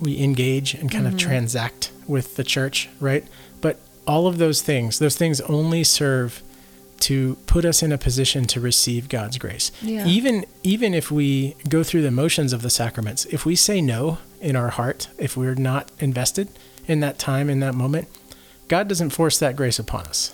[0.00, 3.24] we engage and kind of transact with the church, right?
[3.60, 6.42] But all of those things, those things only serve
[7.00, 9.72] to put us in a position to receive God's grace.
[9.80, 10.06] Yeah.
[10.06, 14.18] Even even if we go through the motions of the sacraments, if we say no
[14.40, 16.48] in our heart, if we're not invested
[16.86, 18.08] in that time in that moment,
[18.70, 20.32] God doesn't force that grace upon us,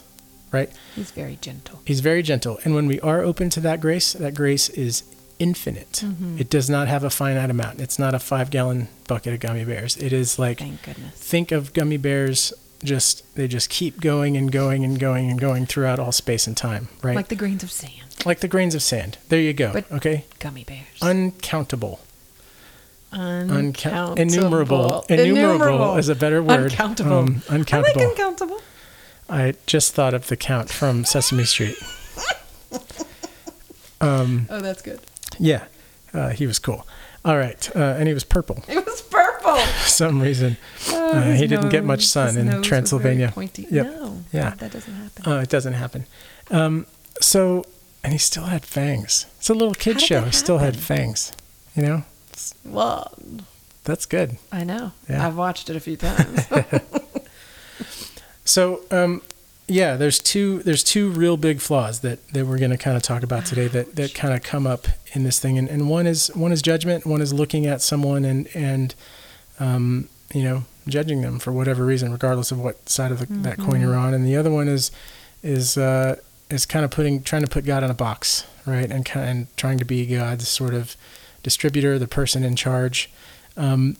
[0.53, 0.71] right?
[0.95, 1.81] He's very gentle.
[1.87, 2.59] He's very gentle.
[2.65, 5.05] And when we are open to that grace, that grace is
[5.39, 6.03] infinite.
[6.05, 6.39] Mm-hmm.
[6.39, 7.81] It does not have a finite amount.
[7.81, 9.97] It's not a five gallon bucket of gummy bears.
[9.97, 11.15] It is like Thank goodness.
[11.15, 12.53] think of gummy bears
[12.85, 16.55] just they just keep going and going and going and going throughout all space and
[16.55, 17.17] time, right?
[17.17, 18.17] Like the grains of sand.
[18.27, 19.17] Like the grains of sand.
[19.31, 19.73] There you go.
[19.73, 20.27] But- okay?
[20.41, 21.01] Gummy bears.
[21.01, 22.01] Uncountable.
[23.17, 24.21] Uncountable.
[24.21, 25.05] Innumerable.
[25.09, 26.73] Innumerable is a better word.
[26.73, 27.13] Uncountable.
[27.13, 28.01] Um, uncountable.
[28.01, 28.61] I like uncountable.
[29.29, 31.77] I just thought of the count from Sesame Street.
[34.01, 35.01] Oh, that's good.
[35.39, 35.65] Yeah,
[36.15, 36.87] uh, he was cool.
[37.25, 39.57] All right, uh, and he was purple It was purple.
[39.83, 40.57] for some reason.
[40.91, 43.33] Oh, Uh, his he didn't get much sun his in nose was very Transylvania.
[43.35, 43.67] pointy.
[43.71, 43.87] Yep.
[43.87, 44.51] No, Yeah.
[44.51, 45.33] that, that doesn't happen.
[45.33, 46.07] Uh, it doesn't happen.
[46.51, 46.87] Um,
[47.21, 47.65] so,
[48.05, 49.27] and he still had fangs.
[49.39, 50.21] It's a little kid How show.
[50.23, 51.33] He still had fangs.
[51.75, 52.05] You know,
[52.65, 53.13] well,
[53.85, 54.37] that's good.
[54.51, 54.93] I know.
[55.09, 55.27] Yeah.
[55.27, 56.47] I've watched it a few times.
[58.47, 59.23] So, um,
[59.67, 63.03] yeah, there's two there's two real big flaws that, that we're going to kind of
[63.03, 66.07] talk about today that, that kind of come up in this thing, and, and one
[66.07, 68.95] is one is judgment, one is looking at someone and and
[69.59, 73.59] um, you know judging them for whatever reason, regardless of what side of the, that
[73.59, 74.93] coin you're on, and the other one is
[75.43, 76.15] is uh,
[76.49, 79.57] is kind of putting trying to put God in a box, right, and kind and
[79.57, 80.97] trying to be God's sort of
[81.51, 83.09] distributor, the person in charge.
[83.57, 83.97] Um,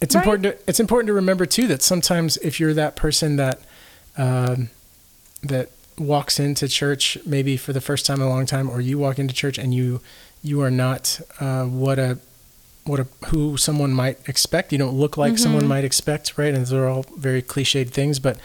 [0.00, 0.22] it's Right.
[0.24, 0.42] important.
[0.44, 3.60] To, it's important to remember too that sometimes if you're that person that
[4.16, 4.70] um,
[5.42, 8.98] that walks into church maybe for the first time in a long time, or you
[8.98, 10.00] walk into church and you
[10.42, 12.16] you are not uh, what a
[12.84, 14.72] what a who someone might expect.
[14.72, 16.54] You don't look like someone might expect, right?
[16.54, 18.38] And those are all very cliched things, but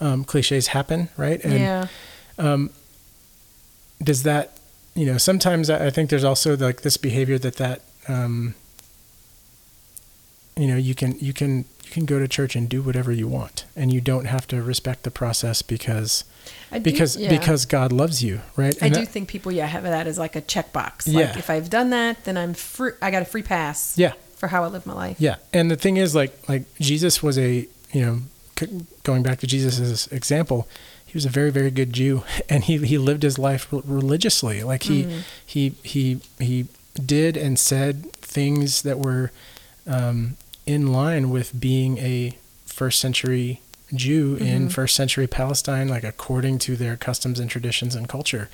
[0.00, 1.44] um, cliches happen, right?
[1.44, 1.86] And yeah.
[4.02, 4.59] does that
[4.94, 8.54] you know sometimes i think there's also like this behavior that that um
[10.56, 13.26] you know you can you can you can go to church and do whatever you
[13.26, 16.24] want and you don't have to respect the process because
[16.70, 17.30] I do- because yeah.
[17.30, 20.36] because god loves you right I do that- think people, yeah, have that as like
[20.36, 21.02] a checkbox.
[21.06, 21.26] Yeah.
[21.26, 22.92] Like if I've done that, then I'm free.
[23.02, 23.96] I got a free pass.
[23.98, 25.16] yeah For how I live my life.
[25.20, 28.20] yeah and the thing is like like jesus was a you know
[28.58, 30.68] c- going back to jesus' example
[31.10, 34.84] he was a very very good jew and he he lived his life religiously like
[34.84, 35.20] he Mm-hmm.
[35.44, 36.66] he he he
[37.04, 39.30] did and said things that were
[39.86, 43.60] um, in line with being a first century
[43.92, 48.48] Jew in first century Palestine, like according to their customs and traditions and culture.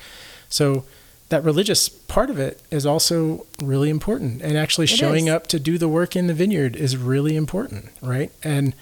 [0.49, 0.83] So
[1.29, 4.41] that religious part of it is also really important.
[4.41, 5.33] And actually It showing is.
[5.33, 8.31] up to do the work in the vineyard is really important, right?
[8.43, 8.73] And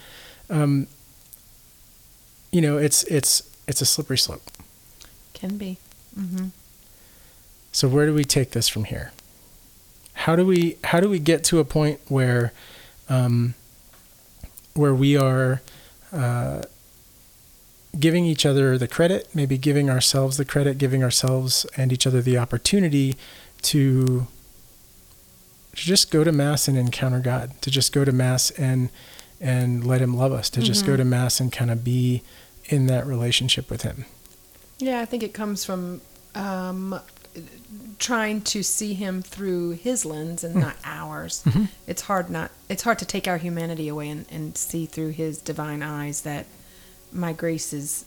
[0.50, 0.88] um,
[2.52, 4.44] you know, it's it's it's a slippery slope.
[5.34, 5.78] Can be.
[7.72, 9.12] So where do we take this from here?
[10.14, 12.54] How do we how do we get to a point where
[13.10, 13.54] um,
[14.74, 15.62] where we are
[16.14, 16.62] uh,
[18.00, 22.22] giving each other the credit, maybe giving ourselves the credit, giving ourselves and each other
[22.22, 23.16] the opportunity
[23.64, 24.28] to
[25.76, 28.90] to just go to mass and encounter God, to just go to mass and
[29.42, 32.24] and let Him love us, to just go to mass and kind of be
[32.68, 34.06] in that relationship with Him.
[34.78, 36.02] Yeah, I think it comes from
[36.36, 37.00] um,
[38.00, 41.44] trying to see him through his lens and not ours.
[41.88, 42.52] It's hard not.
[42.70, 46.46] It's hard to take our humanity away and, and see through his divine eyes that
[47.12, 48.06] my grace is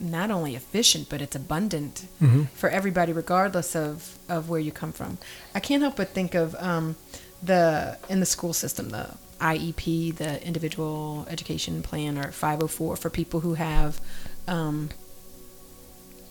[0.00, 2.06] not only efficient but it's abundant
[2.54, 5.18] for everybody regardless of of where you come from
[5.54, 6.96] i can't help but think of um,
[7.40, 13.40] the in the school system the iep the individual education plan or 504 for people
[13.40, 14.00] who have
[14.46, 14.90] um,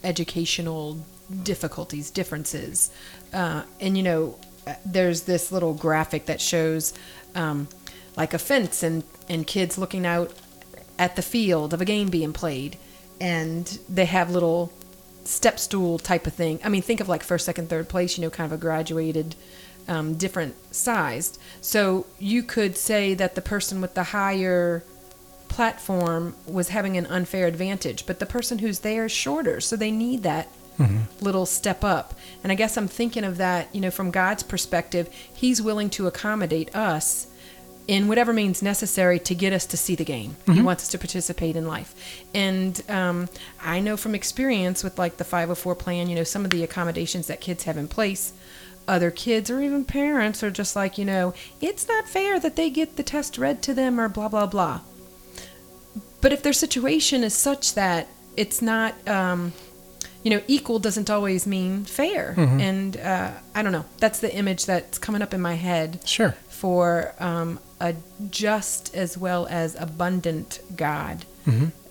[0.03, 1.05] educational
[1.43, 2.91] difficulties, differences.
[3.33, 4.37] Uh, and, you know,
[4.67, 6.93] uh, there's this little graphic that shows
[7.35, 7.67] um,
[8.15, 10.31] like a fence and, and kids looking out
[10.99, 12.77] at the field of a game being played.
[13.19, 14.71] And they have little
[15.23, 16.59] step stool type of thing.
[16.63, 19.35] I mean, think of like first, second, third place, you know, kind of a graduated,
[19.87, 21.39] um, different sized.
[21.61, 24.83] So you could say that the person with the higher
[25.47, 29.91] platform was having an unfair advantage, but the person who's there is shorter, so they
[29.91, 30.47] need that
[31.21, 32.15] little step up.
[32.41, 36.07] And I guess I'm thinking of that, you know, from God's perspective, He's willing to
[36.07, 37.27] accommodate us
[37.87, 40.37] in whatever means necessary to get us to see the game.
[40.55, 41.93] He wants us to participate in life.
[42.33, 43.27] And um,
[43.61, 47.27] I know from experience with like the 504 plan, you know, some of the accommodations
[47.27, 48.31] that kids have in place.
[48.87, 52.69] Other kids or even parents are just like, you know, it's not fair that they
[52.69, 54.81] get the test read to them or blah, blah, blah.
[56.21, 59.53] But if their situation is such that it's not, um,
[60.23, 62.33] you know, equal doesn't always mean fair.
[62.37, 63.85] And uh, I don't know.
[63.99, 66.31] That's the image that's coming up in my head Sure.
[66.49, 67.95] for um, a
[68.29, 71.25] just as well as abundant God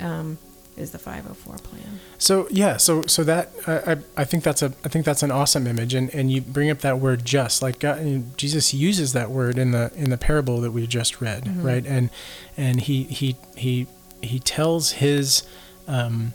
[0.00, 0.38] um,
[0.76, 2.00] is the 504 plan.
[2.18, 5.30] So yeah, so so that I I I think that's a I think that's an
[5.30, 9.30] awesome image, and, and you bring up that word just like God, Jesus uses that
[9.30, 11.84] word in the in the parable that we just read, right?
[11.86, 12.10] And
[12.56, 13.86] and he he he
[14.22, 15.42] he tells his
[15.86, 16.32] um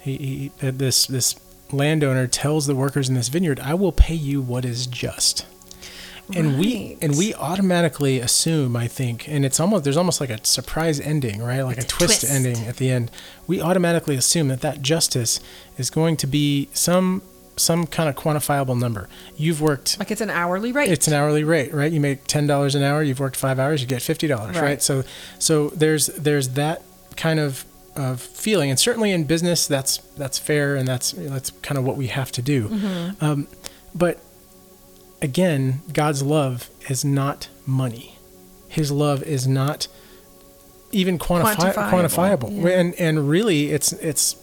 [0.00, 1.34] he, he this this
[1.72, 5.46] landowner tells the workers in this vineyard, I will pay you what is just.
[6.36, 10.44] And we and we automatically assume, I think, and it's almost there's almost like a
[10.44, 11.62] surprise ending, right?
[11.62, 12.32] Like It's a twist, twist.
[12.32, 13.10] ending at the end.
[13.46, 15.40] We automatically assume that that justice
[15.78, 17.22] is going to be some
[17.56, 19.06] some kind of quantifiable number.
[19.36, 20.90] You've worked Like it's an hourly rate.
[20.90, 21.92] it's an hourly rate, right?
[21.92, 23.02] You make ten dollars an hour.
[23.02, 23.80] You've worked five hours.
[23.82, 24.62] You get fifty dollars, right.
[24.62, 24.82] Right.
[24.82, 25.04] So,
[25.38, 26.82] so there's there's that
[27.16, 27.64] kind of
[27.96, 31.96] of feeling, and certainly in business, that's that's fair, and that's that's kind of what
[31.96, 32.68] we have to do.
[32.68, 33.24] Mm-hmm.
[33.24, 33.48] Um,
[33.94, 34.20] but
[35.22, 38.16] again, God's love is not money.
[38.68, 39.88] His love is not
[40.92, 42.62] even quantifi- Quantifiable, quantifiable.
[42.64, 42.80] yeah.
[42.80, 44.36] And and really, it's it's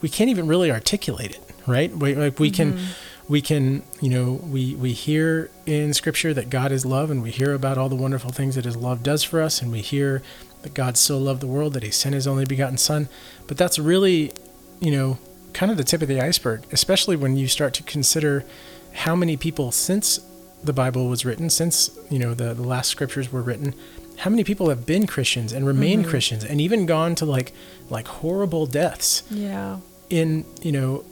[0.00, 1.90] we can't even really articulate it, right?
[1.94, 3.32] We, like we can Mm-hmm.
[3.32, 7.30] we can you know we we hear in Scripture that God is love, and we
[7.30, 10.22] hear about all the wonderful things that His love does for us, and we hear
[10.62, 13.08] that God so loved the world that He sent His only begotten Son.
[13.46, 14.32] But that's really,
[14.80, 15.18] you know,
[15.54, 18.44] kind of the tip of the iceberg, especially when you start to consider
[18.92, 20.20] how many people since
[20.62, 23.74] the Bible was written, since you know the, the last scriptures were written,
[24.18, 27.52] how many people have been Christians and remain Christians and even gone to like
[27.88, 29.78] like horrible deaths Yeah.
[30.10, 31.04] in you know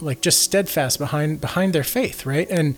[0.00, 2.48] like just steadfast behind behind their faith, right?
[2.50, 2.76] And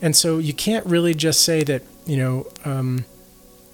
[0.00, 3.04] and so you can't really just say that you know um,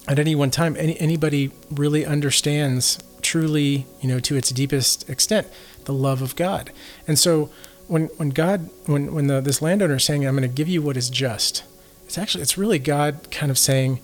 [0.07, 5.47] at any one time any anybody really understands truly you know to its deepest extent
[5.85, 6.71] the love of God.
[7.07, 7.49] And so
[7.89, 10.81] when when God when when the, this landowner is saying I'm going to give you
[10.81, 11.63] what is just,
[12.05, 13.99] it's actually it's really God kind of saying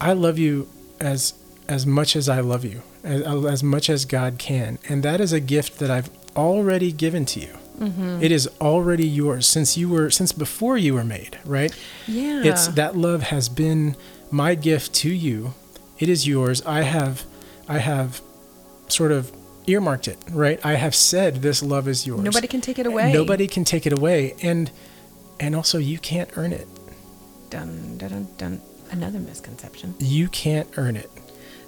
[0.00, 0.68] I love you
[1.00, 1.34] as
[1.68, 5.32] as much as I love you, as, as much as God can, and that is
[5.32, 7.58] a gift that I've already given to you.
[7.78, 8.22] Mm-hmm.
[8.22, 11.76] It is already yours since you were since before you were made, right?
[12.06, 12.42] Yeah.
[12.44, 13.96] It's that love has been
[14.30, 15.54] my gift to you.
[15.98, 16.62] It is yours.
[16.62, 17.24] I have
[17.68, 18.20] I have
[18.86, 19.32] sort of
[19.66, 20.64] earmarked it, right?
[20.64, 22.22] I have said this love is yours.
[22.22, 23.12] Nobody can take it away.
[23.12, 24.70] Nobody can take it away and
[25.40, 26.68] and also you can't earn it.
[27.50, 28.62] Dun, dun, dun, dun.
[28.90, 29.94] Another misconception.
[29.98, 31.10] You can't earn it.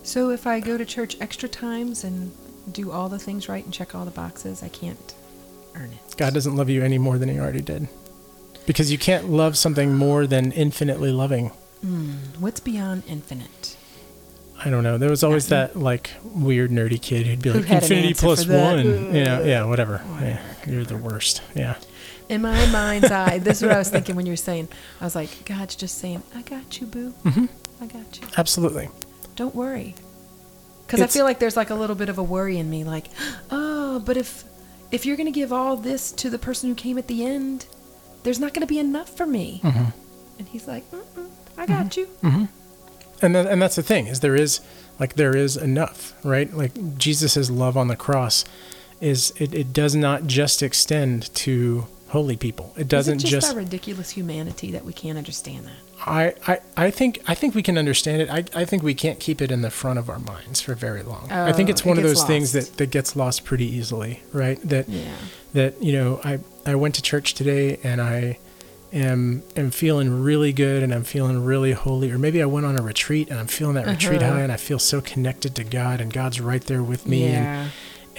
[0.03, 2.33] So if I go to church extra times and
[2.73, 5.15] do all the things right and check all the boxes, I can't
[5.75, 6.17] earn it.
[6.17, 7.89] God doesn't love you any more than he already did.
[8.67, 11.49] Because you can't love something more than infinitely loving.
[11.81, 12.13] Hmm.
[12.39, 13.76] What's beyond infinite?
[14.65, 14.99] I don't know.
[14.99, 18.47] There was always that like weird nerdy kid who'd be like an infinity answer plus
[18.47, 19.15] one.
[19.15, 20.03] You know, yeah, whatever.
[20.21, 21.43] Yeah, you're the worst.
[21.55, 21.77] Yeah.
[22.29, 24.69] In my mind's eye, this is what I was thinking when you were saying.
[25.01, 27.13] I was like, God's just saying, "I got you, boo.
[27.25, 27.47] Mm-hmm.
[27.85, 28.27] I got you.
[28.37, 28.89] Absolutely.
[29.37, 29.95] Don't worry."
[30.87, 33.09] Because I feel like there's like a little bit of a worry in me, like,
[33.51, 34.45] "Oh, but if
[34.91, 37.67] if you're going to give all this to the person who came at the end,
[38.23, 39.91] there's not going to be enough for me." Mm-hmm.
[40.39, 42.09] And He's like, Mm-mm, "I got you."
[43.23, 44.61] And then, and that's the thing is there is
[45.01, 46.53] like there is enough, right?
[46.53, 48.45] Like Jesus's love on the cross
[49.01, 52.73] is it, it does not just extend to holy people.
[52.77, 55.73] It doesn't is it just just our ridiculous humanity that we can't understand that?
[56.07, 58.31] I, I, I think I think we can understand it.
[58.31, 61.03] I, I think we can't keep it in the front of our minds for very
[61.03, 61.31] long.
[61.31, 63.67] I think Oh, it's it one of gets those things that, that gets lost pretty
[63.67, 64.61] easily, right?
[64.67, 65.15] That Yeah.
[65.55, 68.39] that you know I I went to church today and I
[68.93, 72.79] am am feeling really good and I'm feeling really holy or maybe I went on
[72.79, 74.35] a retreat and I'm feeling that retreat Uh-huh.
[74.35, 77.33] high and I feel so connected to God and God's right there with me and
[77.45, 77.69] Yeah.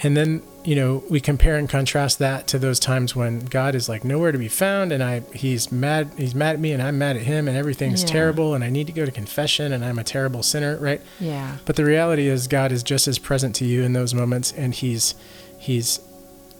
[0.02, 3.88] and then you know we compare and contrast that to those times when God is
[3.88, 6.98] like nowhere to be found and I he's mad he's mad at me and I'm
[6.98, 8.08] mad at him and everything's Yeah.
[8.08, 11.56] terrible and I need to go to confession and I'm a terrible sinner right Yeah.
[11.64, 14.74] but the reality is God is just as present to you in those moments and
[14.74, 15.14] he's
[15.58, 16.00] he's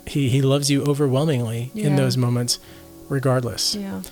[0.07, 2.59] he he loves you overwhelmingly in those moments
[3.09, 4.03] regardless Yeah.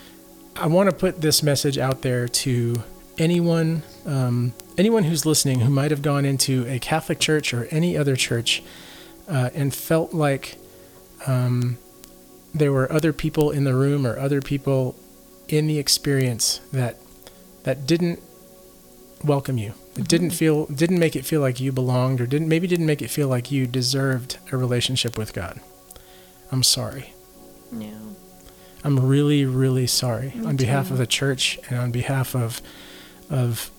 [0.56, 2.82] I want to put this message out there to
[3.18, 7.96] anyone um, anyone who's listening who might have gone into a Catholic church or any
[7.96, 8.62] other church
[9.28, 10.56] uh, and felt like
[11.26, 11.78] um,
[12.54, 14.94] there were other people in the room or other people
[15.48, 16.96] in the experience that
[17.64, 18.20] that didn't
[19.24, 22.66] welcome you that didn't feel didn't make it feel like you belonged or didn't maybe
[22.66, 25.60] didn't make it feel like you deserved a relationship with God.
[26.52, 27.12] I'm sorry.
[27.72, 27.98] Yeah.
[28.86, 30.92] I'm really, really sorry Me on behalf too.
[30.94, 32.62] of the church and on behalf of
[33.28, 33.72] of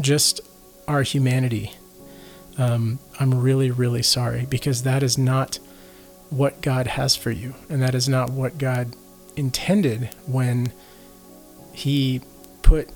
[0.00, 0.40] just
[0.86, 1.72] our humanity.
[2.56, 5.58] Um, I'm really, really sorry because that is not
[6.30, 8.94] what God has for you, and that is not what God
[9.34, 10.72] intended when
[11.72, 12.20] He
[12.62, 12.90] put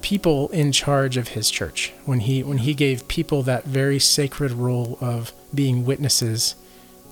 [0.00, 1.92] people in charge of His church.
[2.06, 6.54] When He when He gave people that very sacred role of being witnesses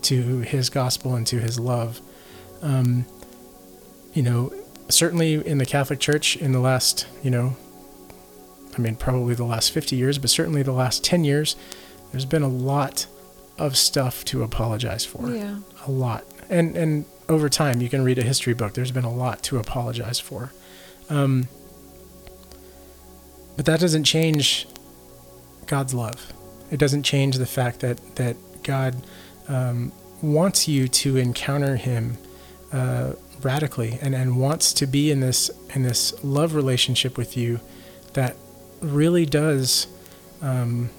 [0.02, 2.00] to His gospel and to His love
[2.64, 3.04] um,
[4.14, 4.52] you know,
[4.88, 7.56] certainly in the Catholic Church in the last, you know,
[8.76, 11.54] I mean, probably the last 50 years, but certainly the last 10 years,
[12.10, 13.06] there's been a lot
[13.58, 15.30] of stuff to apologize for.
[15.30, 15.58] Yeah.
[15.86, 16.24] A lot.
[16.50, 19.58] And, and over time, you can read a history book, there's been a lot to
[19.58, 20.52] apologize for.
[21.08, 21.48] Um,
[23.56, 24.66] but that doesn't change
[25.66, 26.32] God's love.
[26.70, 28.96] It doesn't change the fact that, that God
[29.48, 32.16] um, wants you to encounter Him
[32.74, 33.12] uh,
[33.42, 37.60] radically and, and wants to be in this in this love relationship with you
[38.14, 38.36] that
[38.80, 39.86] really does
[40.42, 40.90] um,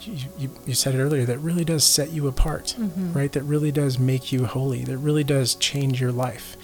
[0.00, 2.76] you, you, you said it earlier that really does set you apart
[3.14, 3.32] right?
[3.32, 4.84] That really does make you holy.
[4.84, 6.56] That really does change your life.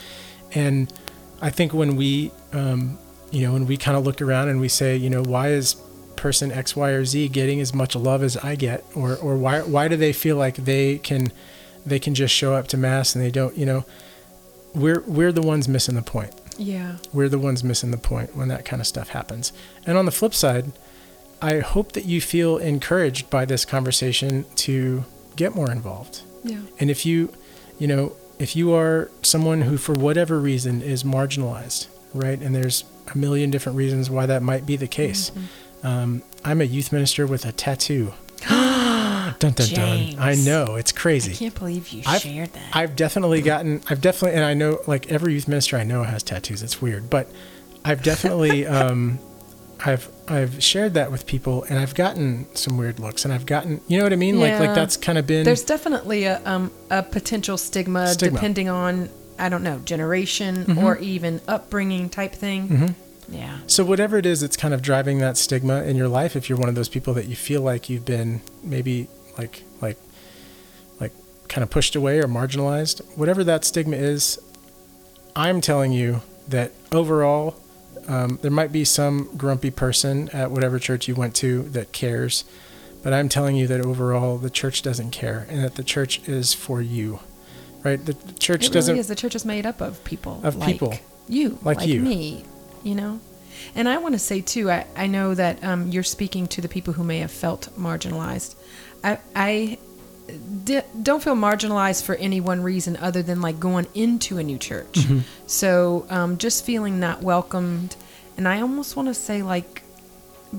[0.52, 0.92] And
[1.40, 2.98] I think when we um,
[3.30, 5.76] you know, when we kind of look around and we say, you know, why is
[6.16, 9.60] person X, Y, or Z getting as much love as I get, or or why
[9.62, 11.32] why do they feel like they can
[11.84, 13.84] they can just show up to mass and they don't, you know,
[14.74, 16.34] we're we're the ones missing the point.
[16.58, 16.96] Yeah.
[17.12, 19.52] We're the ones missing the point when that kind of stuff happens.
[19.86, 20.72] And on the flip side,
[21.40, 25.04] I hope that you feel encouraged by this conversation to
[25.36, 26.20] get more involved.
[26.44, 26.60] Yeah.
[26.78, 27.32] And if you,
[27.78, 32.38] you know, if you are someone who, for whatever reason, is marginalized, right?
[32.38, 35.32] And there's a million different reasons why that might be the case.
[35.82, 38.12] Um, I'm a youth minister with a tattoo.
[39.40, 40.16] Dun dun dun.
[40.20, 41.32] I know it's crazy.
[41.32, 42.62] I can't believe you I've- shared that.
[42.72, 46.22] I've definitely gotten, I've definitely, and I know like every youth minister I know has
[46.22, 46.62] tattoos.
[46.62, 47.28] It's weird, but
[47.84, 49.18] I've definitely, um,
[49.84, 53.80] I've, I've shared that with people and I've gotten some weird looks and I've gotten,
[53.88, 54.38] you know what I mean?
[54.38, 58.36] Like, like that's kind of been, There's definitely a um a potential stigma, Stigma.
[58.38, 60.84] depending on I don't know generation Mm-hmm.
[60.84, 62.94] or even upbringing type thing.
[63.28, 63.58] Yeah.
[63.68, 66.58] so whatever it is that's kind of driving that stigma in your life, if you're
[66.58, 69.06] one of those people that you feel like you've been maybe
[69.40, 69.96] like, like,
[71.00, 71.12] like
[71.48, 74.38] kind of pushed away or marginalized, whatever that stigma is,
[75.34, 77.56] I'm telling you that overall,
[78.08, 82.44] um, there might be some grumpy person at whatever church you went to that cares,
[83.02, 86.52] but I'm telling you that overall the church doesn't care and that the church is
[86.52, 87.20] for you,
[87.82, 88.04] right?
[88.04, 88.96] The, the church It doesn't.
[88.96, 89.08] is.
[89.08, 90.40] The church is made up of people.
[90.42, 90.94] Of like people.
[91.28, 91.58] You.
[91.62, 92.00] Like you.
[92.00, 92.44] me.
[92.82, 93.20] You know?
[93.74, 96.68] And I want to say, too, I, I know that um, you're speaking to the
[96.68, 98.54] people who may have felt marginalized.
[99.02, 99.78] I, I
[101.02, 104.92] don't feel marginalized for any one reason other than like going into a new church.
[104.92, 105.20] Mm-hmm.
[105.46, 107.96] So um, just feeling not welcomed.
[108.36, 109.82] And I almost want to say, like,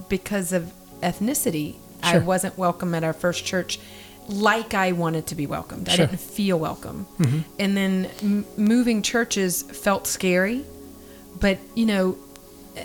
[0.09, 0.71] because of
[1.01, 3.79] ethnicity, I wasn't welcome at our first church
[4.27, 5.89] like I wanted to be welcomed.
[5.89, 7.07] I didn't feel welcome.
[7.59, 10.65] And then m- moving churches felt scary,
[11.39, 12.17] but you know,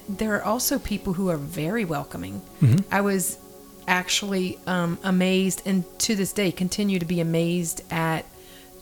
[0.08, 2.42] there are also people who are very welcoming.
[2.90, 3.38] I was
[3.86, 8.24] actually um, amazed, and to this day, continue to be amazed at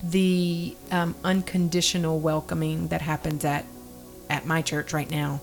[0.03, 3.65] the um, unconditional welcoming that happens at
[4.31, 5.41] at my church right now.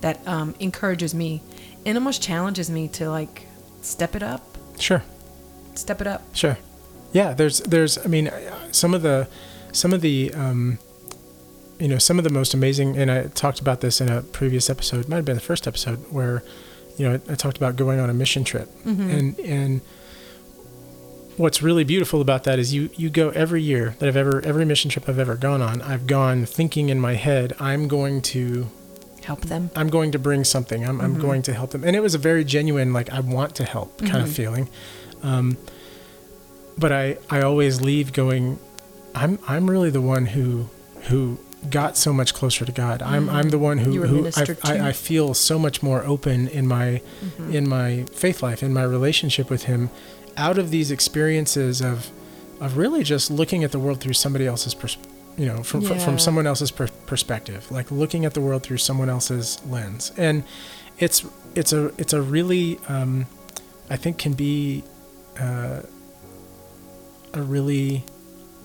[0.00, 1.42] That um, encourages me
[1.86, 3.46] and almost challenges me to like
[3.82, 4.42] step it up,
[4.78, 5.02] Sure.
[5.74, 6.22] step it up.
[6.34, 6.58] Sure.
[7.12, 8.30] Yeah, there's there's I mean
[8.72, 9.28] some of the
[9.72, 10.78] some of the um
[11.78, 14.68] you know some of the most amazing and I talked about this in a previous
[14.68, 16.42] episode, might have been the first episode where
[16.96, 18.68] you know I, I talked about going on a mission trip.
[18.84, 19.10] Mm-hmm.
[19.10, 19.80] And and
[21.36, 24.64] what's really beautiful about that is you you go every year that I've ever every
[24.64, 28.68] mission trip I've ever gone on, I've gone thinking in my head I'm going to
[29.24, 29.70] Help them.
[29.74, 30.84] I'm going to bring something.
[30.84, 31.22] I'm, I'm mm-hmm.
[31.22, 31.82] going to help them.
[31.82, 34.32] And it was a very genuine, like, I want to help kind of mm-hmm.
[34.32, 34.68] feeling.
[35.22, 35.56] Um,
[36.76, 38.58] but I, I always leave going,
[39.14, 40.68] I'm, I'm really the one who,
[41.04, 41.38] who
[41.70, 43.02] got so much closer to God.
[43.02, 44.44] I'm, I'm the one who, who I.
[44.64, 47.00] I, I feel so much more open in my,
[47.50, 49.90] in my faith life, in my relationship with Him,
[50.36, 52.10] out of these experiences of,
[52.60, 55.10] of really just looking at the world through somebody else's perspective.
[55.36, 58.78] You know, from from- from someone else's per- perspective, like looking at the world through
[58.78, 60.44] someone else's lens, and
[61.00, 61.24] it's
[61.56, 63.26] it's a it's a really um,
[63.90, 64.84] I think can be
[65.40, 65.80] uh,
[67.32, 68.04] a really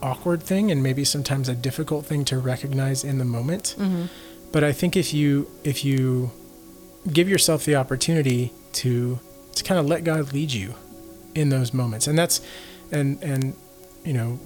[0.01, 3.75] awkward thing and maybe sometimes a difficult thing to recognize in the moment.
[4.51, 6.31] But I think if you if you
[7.13, 9.19] give yourself the opportunity to
[9.55, 10.73] to kind of let God lead you
[11.35, 12.41] in those moments, and that's
[12.91, 13.53] and and
[14.03, 14.39] you know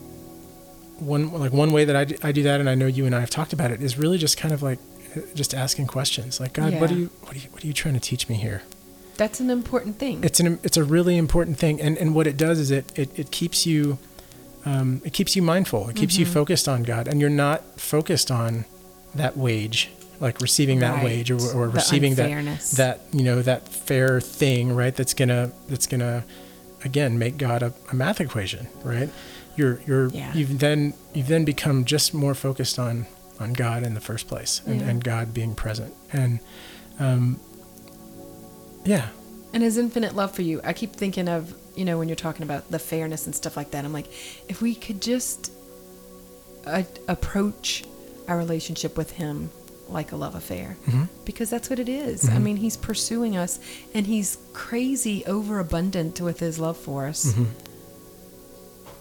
[1.00, 3.16] one like one way that I do, I do that, and I know you and
[3.16, 4.80] I have talked about it, is really just kind of like
[5.16, 6.96] uh, just asking questions, like God, what Yeah.
[6.98, 8.64] are you what are you what are you trying to teach me here?
[9.16, 10.24] That's an important thing.
[10.24, 13.18] It's an it's a really important thing, and and what it does is it it,
[13.18, 13.98] it keeps you
[14.66, 16.34] um, it keeps you mindful, it keeps you Mm-hmm.
[16.34, 18.66] focused on God, and you're not focused on
[19.16, 19.90] that wage,
[20.20, 21.04] like receiving that Right.
[21.06, 22.30] wage or, or receiving that
[22.78, 24.96] that you know that fair thing, right?
[24.96, 26.24] That's gonna that's gonna
[26.86, 29.10] again make God a, a math equation, right?
[29.56, 30.34] You're you're Yeah.
[30.34, 33.06] you've then you've then become just more focused on
[33.40, 34.88] on God in the first place, and, Yeah.
[34.90, 36.40] and God being present, and
[37.00, 37.40] um,
[38.86, 39.10] yeah,
[39.54, 40.62] and his infinite love for you.
[40.64, 43.72] I keep thinking of, you know, when you're talking about the fairness and stuff like
[43.72, 44.08] that, I'm like,
[44.48, 45.52] if we could just
[47.08, 47.84] approach
[48.28, 49.50] our relationship with him
[49.90, 51.04] like a love affair, Mm-hmm.
[51.26, 52.30] because that's what it is.
[52.30, 53.60] I mean, he's pursuing us
[53.94, 57.26] and he's crazy overabundant with his love for us.
[57.34, 57.44] Mm-hmm.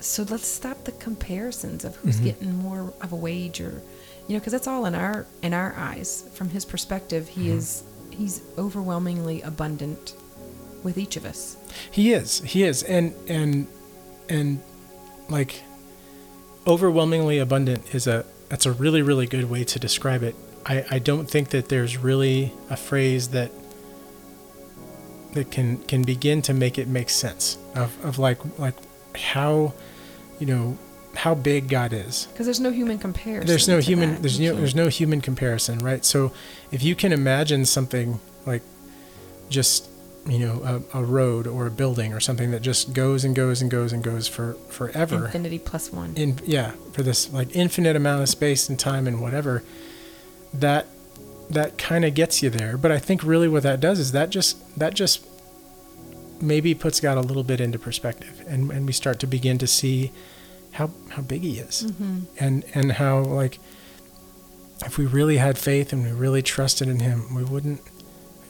[0.01, 2.25] So let's stop the comparisons of who's Mm-hmm.
[2.25, 3.81] getting more of a wage or,
[4.27, 6.29] you know, because that's all in our in our eyes.
[6.35, 7.59] From his perspective, he Mm-hmm.
[7.59, 10.15] is he's overwhelmingly abundant
[10.83, 11.57] with each of us.
[11.91, 12.41] He is.
[12.41, 12.83] He is.
[12.83, 13.67] And and
[14.29, 14.61] and
[15.29, 15.63] like
[16.67, 20.99] overwhelmingly abundant is a that's a really really good way to describe it I, I
[20.99, 23.51] don't think that there's really a phrase that
[25.33, 28.75] that can can begin to make it make sense of, of like like
[29.17, 29.73] how
[30.39, 30.79] you know
[31.15, 32.27] how big God is.
[32.33, 33.47] Because there's no human comparison.
[33.47, 34.23] There's no human that.
[34.23, 36.05] there's no there's no human comparison, right?
[36.05, 36.33] So
[36.71, 38.63] if you can imagine something like
[39.49, 39.89] just
[40.27, 43.61] you know a, a road or a building or something that just goes and goes
[43.61, 46.13] and goes and goes for forever infinity plus one.
[46.15, 49.65] in yeah for this like infinite amount of space and time and whatever
[50.55, 50.87] that
[51.51, 54.31] that kind of gets you there but i think really what that does is that
[54.31, 55.27] just that just
[56.41, 59.67] maybe puts god a little bit into perspective and and we start to begin to
[59.67, 60.13] see
[60.73, 62.19] how how big he is Mm-hmm.
[62.39, 63.59] and and how like
[64.87, 67.81] if we really had faith and we really trusted in him we wouldn't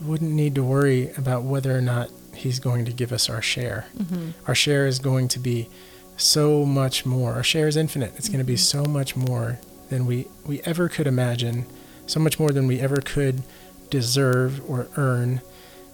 [0.04, 3.86] wouldn't need to worry about whether or not he's going to give us our share
[3.98, 4.30] Mm-hmm.
[4.48, 5.68] our share is going to be
[6.16, 7.32] so much more.
[7.34, 8.12] Our share is infinite.
[8.16, 11.66] It's going to be so much more than we, we ever could imagine,
[12.06, 13.42] so much more than we ever could
[13.90, 15.40] deserve or earn.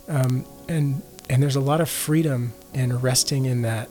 [0.09, 3.89] Um, and and there's a lot of freedom in resting in that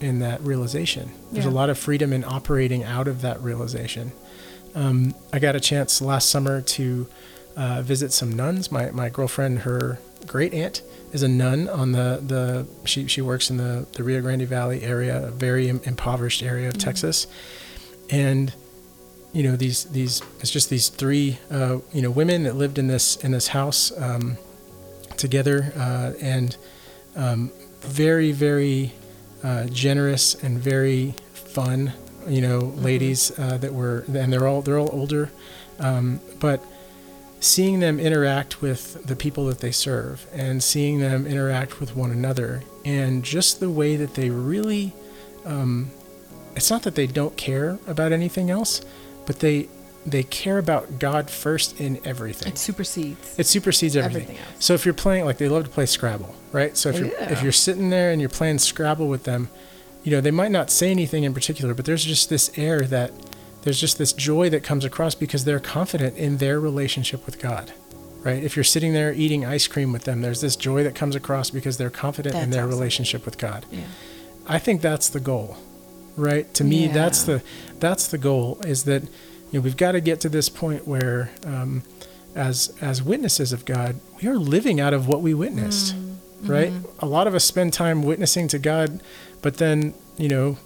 [0.00, 1.10] in that realization.
[1.32, 1.50] There's Yeah.
[1.50, 4.12] a lot of freedom in operating out of that realization.
[4.74, 7.06] Um, I got a chance last summer to
[7.60, 8.72] uh, visit some nuns.
[8.72, 10.80] My my girlfriend, her great aunt,
[11.12, 14.82] is a nun on the the she she works in the the Rio Grande Valley
[14.82, 17.26] area, a very im- impoverished area of Texas,
[18.08, 18.54] and
[19.34, 22.86] you know these these it's just these three uh, you know women that lived in
[22.86, 24.38] this in this house um,
[25.18, 26.56] together uh, and
[27.14, 28.92] um, very very
[29.44, 31.92] uh, generous and very fun
[32.26, 35.30] you know ladies uh, that were and they're all they're all older.
[35.78, 36.62] Um, but
[37.40, 42.10] seeing them interact with the people that they serve and seeing them interact with one
[42.10, 44.92] another and just the way that they really
[45.46, 45.90] um,
[46.54, 48.82] it's not that they don't care about anything else
[49.26, 49.68] but they
[50.06, 53.38] they care about god first in everything It supersedes.
[53.38, 54.22] it supersedes everything.
[54.22, 54.64] Everything else.
[54.64, 56.74] So if you're playing, like they love to play Scrabble, right?
[56.76, 59.50] So if you're if you're sitting there and you're playing Scrabble with them,
[60.02, 63.12] you know they might not say anything in particular, but there's just this air that
[63.62, 67.72] there's just this joy that comes across because they're confident in their relationship with God,
[68.22, 68.42] right?
[68.42, 71.50] If you're sitting there eating ice cream with them, there's this joy that comes across
[71.50, 72.78] because they're confident in their awesome.
[72.78, 73.66] relationship with God.
[73.70, 73.82] Yeah.
[74.46, 75.58] I think that's the goal,
[76.16, 76.52] right?
[76.54, 77.42] To me, that's the
[77.78, 78.60] that's the goal.
[78.64, 79.10] Is that you
[79.52, 81.82] know we've got to get to this point where, um,
[82.34, 85.94] as as witnesses of God, we are living out of what we witnessed,
[86.42, 86.72] right?
[86.98, 89.02] A lot of us spend time witnessing to God,
[89.42, 90.58] but then you know,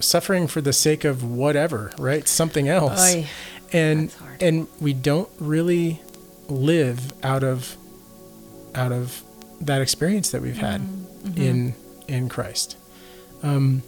[0.00, 2.26] suffering for the sake of whatever, right?
[2.28, 3.26] Something else, Oy,
[3.72, 6.00] and and we don't really
[6.48, 7.76] live out of
[8.74, 9.22] out of
[9.60, 11.42] that experience that we've had Mm-hmm.
[11.42, 11.74] in
[12.06, 12.76] in Christ.
[13.42, 13.82] Um,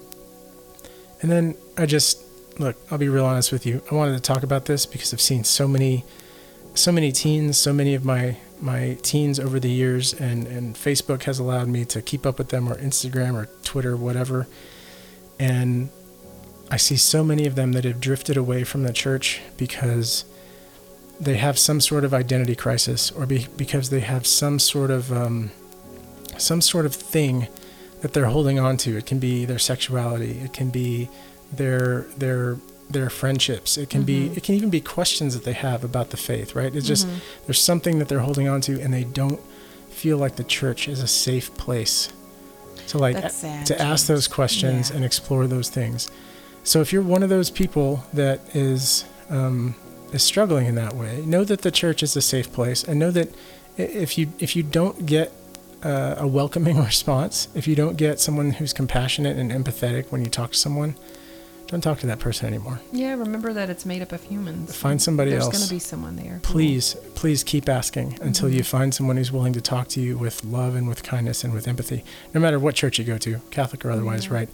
[1.22, 2.20] and then I just
[2.58, 2.76] look.
[2.90, 3.82] I'll be real honest with you.
[3.90, 6.04] I wanted to talk about this because I've seen so many,
[6.74, 11.22] so many teens, so many of my my teens over the years, and and Facebook
[11.22, 14.46] has allowed me to keep up with them, or Instagram, or Twitter, whatever.
[15.38, 15.88] And
[16.71, 20.25] I see so many of them that have drifted away from the church because
[21.18, 25.12] they have some sort of identity crisis, or be, because they have some sort of
[25.12, 25.51] um,
[26.39, 27.49] some sort of thing
[28.01, 28.97] that they're holding on to.
[28.97, 30.39] It can be their sexuality.
[30.41, 31.11] It can be
[31.53, 32.57] their their
[32.89, 33.77] their friendships.
[33.77, 36.55] It can be it can even be questions that they have about the faith.
[36.55, 36.75] Right?
[36.75, 37.07] It's just
[37.47, 39.41] there's something that they're holding on to, and they don't
[39.91, 42.11] feel like the church is a safe place
[42.89, 43.16] to like
[43.66, 44.97] to ask those questions Yeah.
[44.97, 46.09] and explore those things.
[46.71, 49.75] So if you're one of those people that is um,
[50.12, 53.11] is struggling in that way, know that the church is a safe place, and know
[53.11, 53.29] that
[53.77, 55.33] if you if you don't get
[55.83, 60.31] uh, a welcoming response, if you don't get someone who's compassionate and empathetic when you
[60.31, 60.95] talk to someone,
[61.66, 62.81] don't talk to that person anymore.
[62.93, 64.77] Yeah, remember that it's made up of humans.
[64.77, 65.51] Find somebody There's else.
[65.53, 66.39] There's going to be someone there.
[66.45, 68.59] Please, please keep asking until Mm-hmm.
[68.59, 71.53] you find someone who's willing to talk to you with love and with kindness and
[71.53, 72.05] with empathy.
[72.33, 74.35] No matter what church you go to, Catholic or otherwise, Yeah.
[74.35, 74.49] right?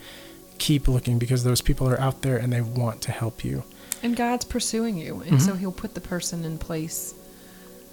[0.59, 3.63] Keep looking because those people are out there and they want to help you.
[4.03, 5.39] And God's pursuing you, and Mm-hmm.
[5.39, 7.15] so He'll put the person in place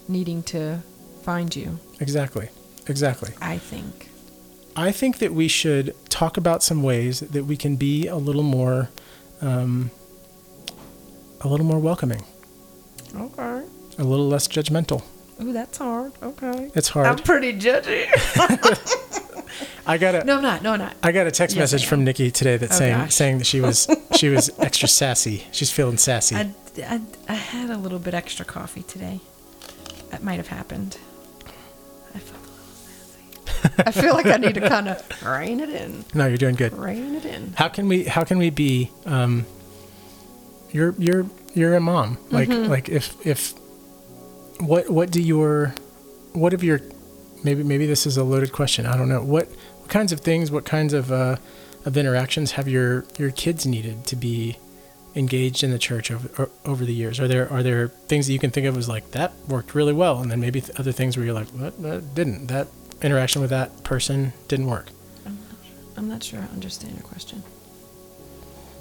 [0.07, 0.79] needing to
[1.23, 1.79] find you.
[1.99, 2.49] Exactly.
[2.87, 3.31] Exactly.
[3.41, 4.09] I think.
[4.75, 8.43] I think that we should talk about some ways that we can be a little
[8.43, 8.89] more,
[9.41, 9.91] um,
[11.41, 12.23] a little more welcoming,
[13.15, 13.61] Okay.
[13.97, 15.03] a little less judgmental.
[15.41, 16.11] Ooh, that's hard.
[16.21, 16.71] Okay.
[16.75, 17.07] It's hard.
[17.07, 18.07] I'm pretty judgy.
[19.85, 20.61] I got a, no, I'm not.
[20.63, 20.95] No, I'm not.
[21.03, 22.03] I got a text Yes, message I from.
[22.05, 23.13] Nikki today that Oh, saying gosh.
[23.13, 25.45] saying that she was she was extra sassy.
[25.51, 26.35] She's feeling sassy.
[26.35, 29.19] I, I, I had a little bit extra coffee today.
[30.11, 30.97] That might have happened.
[32.15, 33.83] I felt a little sassy.
[33.87, 36.05] I feel like I need to kind of rein it in.
[36.13, 36.73] no, you're doing good.
[36.77, 37.53] Rein it in.
[37.57, 39.45] How can we how can we be um
[40.71, 42.17] you're you're you're a mom.
[42.31, 42.69] Like Mm-hmm.
[42.71, 43.53] like if if
[44.59, 45.73] what what do your
[46.31, 46.79] what of your
[47.43, 48.85] maybe maybe this is a loaded question.
[48.85, 49.21] I don't know.
[49.21, 49.49] What
[49.83, 51.35] what kinds of things, what kinds of uh,
[51.85, 54.57] of interactions have your your kids needed to be
[55.13, 57.19] engaged in the church over over the years?
[57.19, 59.91] Are there are there things that you can think of as like that worked really
[59.91, 62.67] well, and then maybe th- other things where you're like, what that didn't that
[63.01, 64.87] interaction with that person didn't work?
[65.97, 67.43] I'm not sure I understand your question.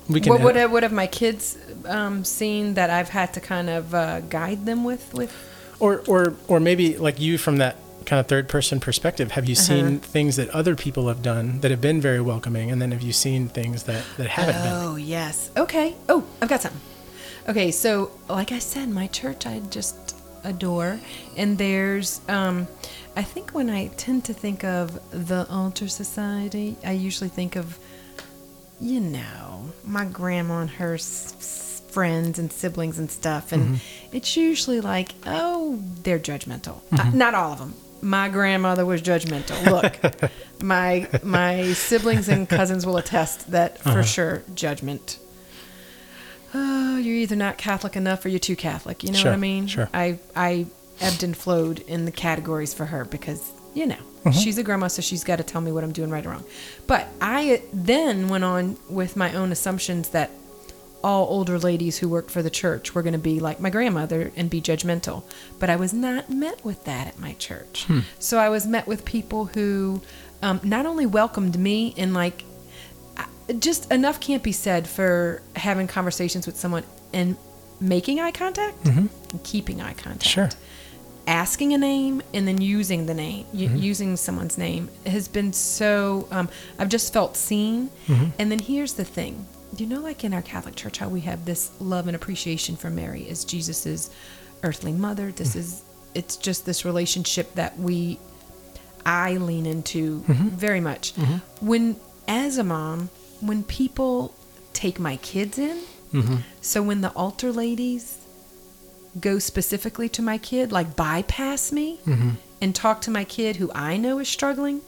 [0.09, 3.41] We can What would have, what have my kids um, seen that I've had to
[3.41, 5.13] kind of uh, guide them with?
[5.13, 5.33] With
[5.81, 9.55] or or or maybe like you from that kind of third person perspective have you
[9.55, 9.99] seen Uh-huh.
[9.99, 13.13] things that other people have done that have been very welcoming and then have you
[13.13, 15.51] seen things that that haven't been Oh yes.
[15.57, 15.95] Okay.
[16.09, 16.81] Oh, I've got something.
[17.49, 20.99] Okay, so like I said, my church I just adore,
[21.37, 22.67] and there's um,
[23.17, 27.79] I think when I tend to think of the altar society, I usually think of,
[28.81, 33.81] you know, my grandma and her s- s- friends and siblings and stuff, and
[34.13, 36.77] it's usually like, oh, they're judgmental.
[36.93, 37.75] Uh, not all of them.
[38.03, 39.65] My grandmother was judgmental.
[39.71, 40.31] Look,
[40.63, 45.19] my my siblings and cousins will attest that for sure judgment.
[46.55, 49.03] Oh, you're either not Catholic enough or you're too Catholic.
[49.03, 49.67] You know Sure, what I mean?
[49.69, 49.89] sure.
[49.95, 50.67] I I
[51.01, 54.39] ebbed and flowed in the categories for her because you know Mm-hmm.
[54.39, 56.45] she's a grandma, so she's got to tell me what I'm doing right or wrong.
[56.87, 60.31] But I then went on with my own assumptions that
[61.03, 64.33] all older ladies who worked for the church were going to be like my grandmother
[64.37, 65.25] and be judgmental.
[65.59, 67.85] But I was not met with that at my church.
[67.85, 68.01] Hmm.
[68.19, 70.01] So I was met with people who
[70.43, 72.45] um, not only welcomed me and like
[73.59, 77.37] just enough can't be said for having conversations with someone and
[77.81, 79.09] making eye contact and
[79.43, 80.25] keeping eye contact.
[80.25, 80.49] Sure.
[81.27, 86.27] Asking a name and then using the name, u- using someone's name has been so.
[86.31, 86.49] Um,
[86.79, 87.91] I've just felt seen.
[88.39, 89.47] And then here's the thing
[89.77, 92.91] you know, like in our Catholic Church, how we have this love and appreciation for
[92.91, 94.11] Mary as Jesus's
[94.63, 95.33] earthly mother.
[95.33, 95.61] This mm-hmm.
[95.61, 95.83] is,
[96.15, 98.19] it's just this relationship that we,
[99.05, 100.49] I lean into mm-hmm.
[100.49, 101.15] very much.
[101.15, 101.67] Mm-hmm.
[101.67, 101.97] When,
[102.29, 103.11] as a mom,
[103.41, 104.35] when people
[104.73, 105.81] take my kids in,
[106.61, 108.19] so when the altar ladies
[109.19, 111.99] go specifically to my kid, like bypass me
[112.61, 114.83] and talk to my kid who I know is struggling,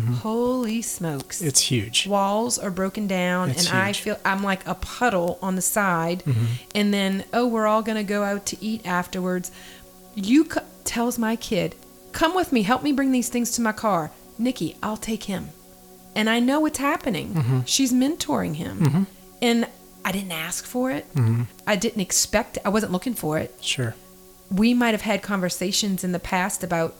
[0.00, 1.40] holy smokes.
[1.42, 5.56] it's huge Walls are broken down, It's and I feel I'm like a puddle on
[5.56, 6.22] the side.
[6.24, 6.44] Mm-hmm.
[6.74, 9.50] And then, oh, we're all going to go out to eat afterwards.
[10.14, 11.74] You c- tells my kid,
[12.12, 15.50] "Come with me, help me bring these things to my car." Nikki, I'll take him.
[16.14, 17.34] And I know what's happening.
[17.34, 17.60] Mm-hmm.
[17.64, 19.06] She's mentoring him.
[19.40, 19.66] And
[20.04, 21.12] I didn't ask for it.
[21.14, 21.42] Mm-hmm.
[21.66, 22.62] I didn't expect it.
[22.66, 23.94] I wasn't looking for it sure
[24.52, 26.94] we might have had conversations in the past about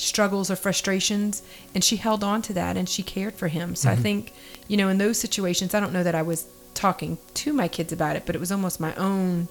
[0.00, 1.42] struggles or frustrations
[1.74, 3.74] and she held on to that and she cared for him.
[3.74, 4.32] So i think
[4.68, 7.92] you know in those situations i don't know that i was talking to my kids
[7.92, 9.48] about it but it was almost my own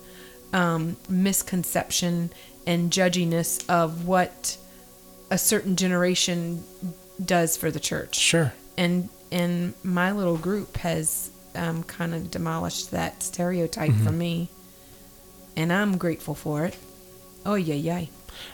[0.53, 2.31] um, misconception
[2.65, 4.57] and judginess of what
[5.31, 6.63] a certain generation
[7.23, 8.15] does for the church.
[8.15, 8.53] Sure.
[8.77, 14.49] And and my little group has um, kind of demolished that stereotype for me
[15.55, 16.77] and i'm grateful for it.
[17.45, 18.05] Oh yeah yeah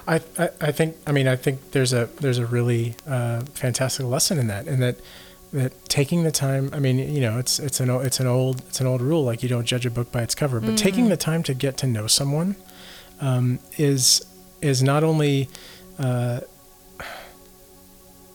[0.07, 4.05] I, I I think I mean I think there's a there's a really uh, fantastic
[4.05, 4.97] lesson in that and that
[5.53, 8.81] that taking the time I mean you know it's it's an it's an old it's
[8.81, 11.17] an old rule like you don't judge a book by its cover but taking the
[11.17, 12.55] time to get to know someone
[13.21, 14.25] um, is
[14.61, 15.47] is not only
[15.99, 16.41] uh,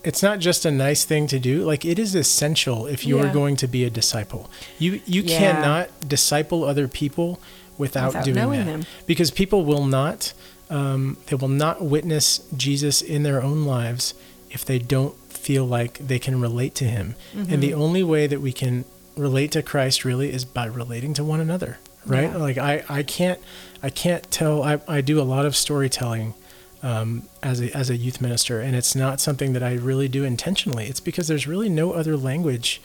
[0.03, 3.27] it's not just a nice thing to do like it is essential if you are
[3.27, 3.33] Yeah.
[3.33, 4.49] going to be a disciple
[4.79, 5.37] you you Yeah.
[5.37, 7.39] cannot disciple other people
[7.77, 8.85] without, Without doing knowing that them.
[9.05, 10.33] because people will not
[10.71, 14.13] um, they will not witness jesus in their own lives
[14.49, 18.41] if they don't feel like they can relate to him and the only way that
[18.41, 18.85] we can
[19.17, 22.37] relate to christ really is by relating to one another right Yeah.
[22.37, 23.39] like i i can't
[23.83, 26.33] i can't tell i, I do a lot of storytelling
[26.83, 30.23] um, as a as a youth minister, and it's not something that I really do
[30.23, 30.87] intentionally.
[30.87, 32.81] It's because there's really no other language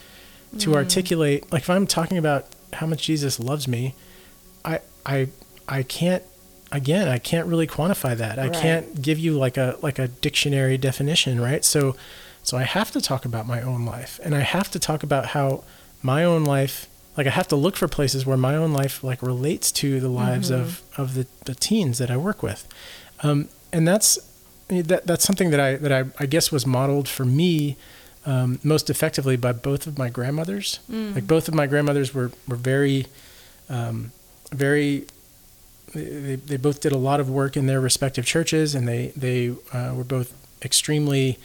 [0.59, 1.51] to articulate.
[1.51, 3.95] Like if I'm talking about how much Jesus loves me,
[4.67, 5.29] I I
[5.67, 6.23] I can't.
[6.73, 8.39] Again, I can't really quantify that.
[8.39, 8.53] I Right.
[8.53, 11.65] can't give you like a like a dictionary definition, right?
[11.65, 11.95] So,
[12.43, 15.27] so I have to talk about my own life, and I have to talk about
[15.29, 15.63] how
[16.03, 19.23] my own life like I have to look for places where my own life like
[19.23, 22.67] relates to the lives of of the, the teens that I work with,
[23.23, 24.19] um, and that's
[24.69, 27.77] that that's something that I that I, I guess was modeled for me
[28.27, 30.81] um, most effectively by both of my grandmothers.
[31.15, 33.07] Like both of my grandmothers were were very
[33.71, 34.11] um,
[34.53, 35.07] very
[35.97, 39.51] they, they both did a lot of work in their respective churches, and they they
[39.73, 41.39] uh, were both extremely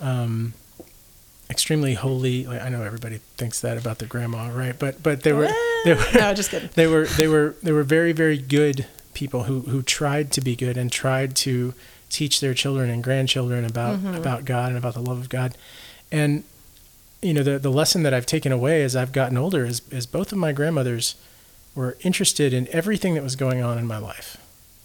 [0.00, 0.54] um,
[1.50, 2.46] extremely holy.
[2.46, 4.78] Like, I know everybody thinks that about their grandma, right?
[4.78, 5.48] But but they were
[5.84, 9.44] they were no just kidding they were they were they were very very good people
[9.44, 11.74] who who tried to be good and tried to
[12.10, 15.56] teach their children and grandchildren about about God and about the love of God.
[16.10, 16.44] And
[17.20, 20.06] you know, the the lesson that I've taken away as I've gotten older is is
[20.06, 21.16] both of my grandmothers
[21.78, 24.36] were interested in everything that was going on in my life.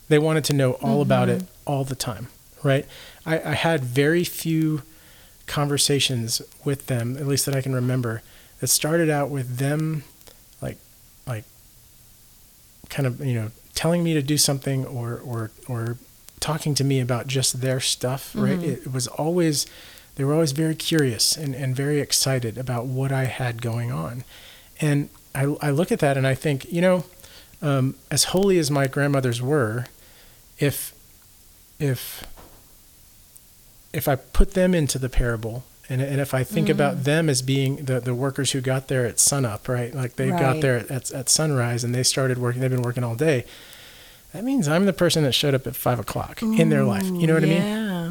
[0.10, 1.02] They wanted to know all mm-hmm.
[1.02, 2.28] about it all the time,
[2.62, 2.86] right?
[3.26, 4.84] I, I had very few
[5.48, 8.22] conversations with them, at least that I can remember,
[8.60, 10.04] that started out with them
[10.62, 10.78] like
[11.26, 11.46] like
[12.90, 15.98] kind of, you know, telling me to do something or or or
[16.40, 18.62] talking to me about just their stuff, right?
[18.62, 19.66] It, it was always
[20.14, 24.26] they were always very curious and, and very excited about what I had going on.
[24.80, 27.06] And I, I look at that and I think, you know,
[27.62, 29.86] um, as holy as my grandmothers were,
[30.60, 30.94] if
[31.80, 32.24] if
[33.94, 37.42] if I put them into the parable and, and if I think about them as
[37.42, 39.94] being the, the workers who got there at sunup, right?
[39.94, 43.04] Like they got there at, at, at sunrise and they started working, they've been working
[43.04, 43.46] all day.
[44.34, 47.04] That means I'm the person that showed up at five o'clock in their life.
[47.06, 47.62] You know what I mean?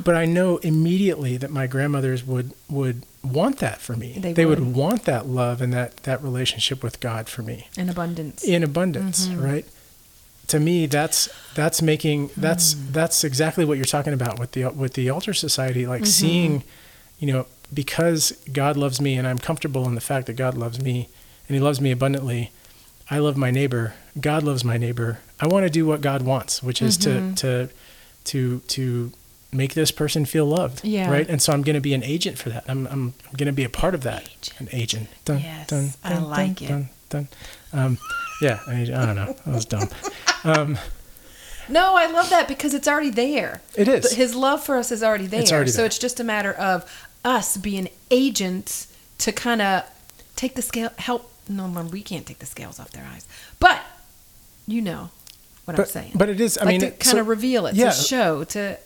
[0.02, 4.18] But I know immediately that my grandmothers would, would want that for me.
[4.18, 4.58] They would.
[4.60, 4.74] would.
[4.74, 8.42] want that love and that, that relationship with God for me In abundance.
[8.44, 9.42] in abundance, Mm-hmm.
[9.42, 9.66] right?
[10.48, 12.92] To me, that's that's making that's Mm.
[12.92, 16.06] that's exactly what you're talking about with the with the altar society, like Mm-hmm.
[16.10, 16.64] seeing,
[17.20, 20.80] you know, because God loves me and I'm comfortable in the fact that God loves
[20.80, 21.08] me
[21.48, 22.50] and He loves me abundantly.
[23.10, 23.94] I love my neighbor.
[24.20, 25.20] God loves my neighbor.
[25.40, 27.34] I want to do what God wants, which is Mm-hmm.
[27.34, 27.72] to to
[28.24, 29.12] to to
[29.52, 31.10] make this person feel loved, Yeah.
[31.10, 31.28] right?
[31.28, 32.64] And so I'm going to be an agent for that.
[32.68, 34.22] I'm I'm, I'm going to be a part of that.
[34.28, 34.60] Agent.
[34.60, 35.08] An agent.
[35.24, 36.68] Dun, Yes, dun, I dun, like dun, it.
[36.68, 37.28] Dun, dun.
[37.72, 37.98] Um,
[38.40, 39.32] yeah, I, I don't know.
[39.44, 39.88] That was dumb.
[40.44, 40.78] Um,
[41.68, 43.62] No, I love that because it's already there.
[43.76, 44.02] It is.
[44.02, 45.40] But His love for us is already there.
[45.42, 45.76] It's already there.
[45.76, 46.84] so it's just a matter of
[47.24, 49.84] us being agents to kind of
[50.34, 51.30] take the scale, help.
[51.48, 53.26] No, we can't take the scales off their eyes,
[53.60, 53.80] but
[54.66, 55.10] you know
[55.64, 56.12] what I'm saying.
[56.16, 56.58] but it is.
[56.58, 57.90] I like mean, to kind so- of reveal it, yeah.
[57.90, 58.76] to show, to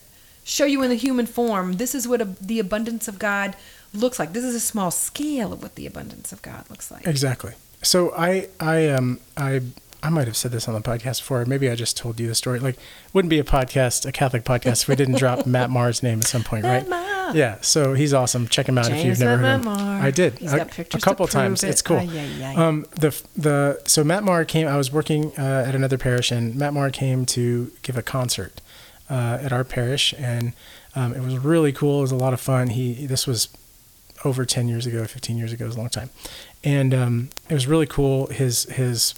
[0.47, 1.75] show you in the human form.
[1.75, 3.57] This is what a, the abundance of God
[3.93, 4.33] looks like.
[4.33, 7.07] This is a small scale of what the abundance of God looks like.
[7.07, 7.53] Exactly.
[7.83, 9.61] So I I um I
[10.03, 11.45] I might have said this on the podcast before.
[11.47, 12.61] Maybe I just told you the story.
[12.61, 12.77] Like,
[13.13, 16.27] wouldn't be a podcast, a Catholic podcast, if we didn't drop Matt Maher's name at
[16.27, 16.89] some point, right?
[16.89, 17.37] Matt Maher.
[17.37, 17.61] Yeah.
[17.61, 18.47] So he's awesome.
[18.47, 19.65] Check him out if you've never heard Matt him.
[19.65, 20.03] Maher.
[20.03, 20.39] I did.
[20.39, 21.65] He's a, got pictures a couple times.
[21.65, 21.71] it.
[21.71, 21.97] It's cool.
[21.97, 22.55] Ay, ay, ay.
[22.55, 24.69] Um, the the so Matt Maher came.
[24.69, 28.61] I was working uh, at another parish, and Matt Maher came to give a concert
[29.11, 30.53] uh, at our parish, and
[30.95, 31.99] um, it was really cool.
[31.99, 32.69] It was a lot of fun.
[32.69, 33.49] He this was
[34.25, 36.11] over 10 years ago 15 years ago it was a long time
[36.65, 39.15] and um, it was really cool his his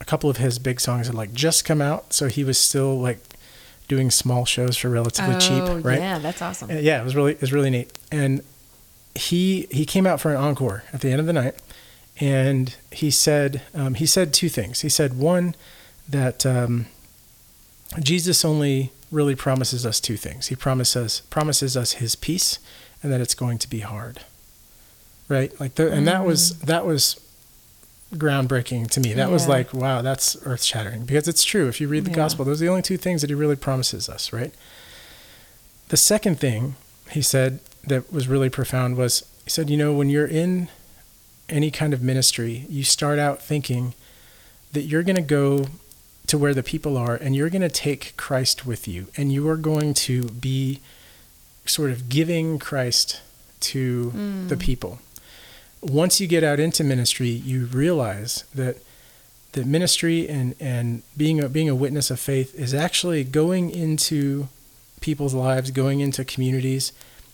[0.00, 2.98] a couple of his big songs had like just come out so he was still
[2.98, 3.20] like
[3.88, 6.70] doing small shows for relatively oh, cheap right yeah, that's awesome.
[6.70, 8.42] Uh, yeah it was really it was really neat and
[9.14, 11.54] he he came out for an encore at the end of the night
[12.18, 15.54] and he said um, he said two things he said one
[16.08, 16.86] that um,
[18.00, 20.48] jesus only really promises us two things.
[20.48, 22.58] He promises promises us his peace
[23.02, 24.20] and that it's going to be hard.
[25.28, 25.58] Right?
[25.60, 26.62] Like the, and that was mm.
[26.62, 27.20] that was
[28.14, 29.12] groundbreaking to me.
[29.12, 31.68] That was like wow that's earth shattering because it's true.
[31.68, 32.16] If you read the Yeah.
[32.16, 34.52] gospel those are the only two things that he really promises us right?
[35.88, 36.76] The second thing
[37.10, 40.68] he said that was really profound was he said, you know, when you're in
[41.48, 43.94] any kind of ministry, you start out thinking
[44.72, 45.66] that you're going to go
[46.30, 49.48] to where the people are and you're going to take Christ with you and you
[49.48, 50.78] are going to be
[51.66, 53.20] sort of giving Christ
[53.62, 54.46] to hmm.
[54.46, 55.00] the people.
[55.82, 58.76] Once you get out into ministry, you realize that
[59.52, 64.46] that ministry and, and being a being a witness of faith is actually going into
[65.00, 66.92] people's lives, going into communities,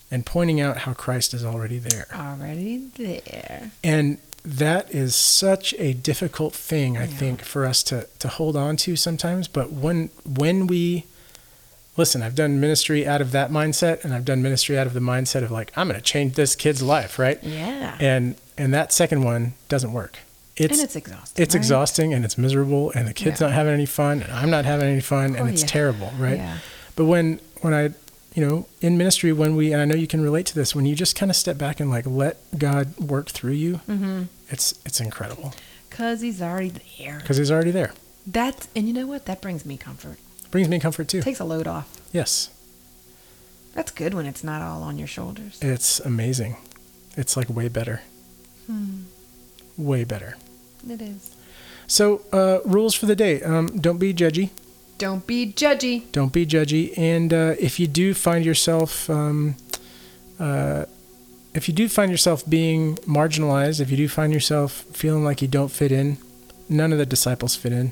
[0.09, 2.07] and pointing out how Christ is already there.
[2.11, 3.69] Already there.
[3.83, 7.07] And that is such a difficult thing, I Yeah.
[7.07, 9.47] think, for us to, to hold on to sometimes.
[9.47, 11.05] But when when we
[11.97, 14.99] listen, I've done ministry out of that mindset, and I've done ministry out of the
[14.99, 17.43] mindset of like, I'm going to change this kid's life, right?
[17.43, 17.97] Yeah.
[17.99, 20.19] And and that second one doesn't work.
[20.55, 21.43] It's and it's exhausting.
[21.43, 21.59] it's right?
[21.59, 23.47] exhausting and it's miserable, and the kid's Yeah.
[23.47, 25.67] not having any fun, and I'm not having any fun, and Oh, it's yeah.
[25.67, 26.37] terrible, right?
[26.37, 26.57] Yeah.
[26.95, 27.91] But when when I
[28.35, 30.85] you know in ministry when we and I know you can relate to this when
[30.85, 34.23] you just kind of step back and like let God work through you, Mm-hmm.
[34.49, 35.53] it's it's incredible
[35.89, 37.17] Cause he's already there.
[37.19, 37.91] because He's already there.
[38.27, 39.25] That's and you know what?
[39.25, 40.17] That brings me comfort.
[40.51, 41.21] Brings me comfort too.
[41.21, 41.87] Takes a load off.
[42.13, 42.49] Yes,
[43.73, 45.57] That's good when it's not all on your shoulders.
[45.61, 46.57] it's amazing.
[47.15, 48.01] It's like way better,
[48.67, 49.03] Hmm.
[49.77, 50.37] way better.
[50.87, 51.35] It is.
[51.87, 54.51] So uh, rules for the day: um, don't be judgy.
[54.97, 56.11] Don't be judgy.
[56.11, 56.97] Don't be judgy.
[56.97, 59.55] And uh, if you do find yourself, um,
[60.39, 60.85] uh,
[61.53, 65.47] if you do find yourself being marginalized, if you do find yourself feeling like you
[65.47, 66.17] don't fit in,
[66.67, 67.91] none of the disciples fit in.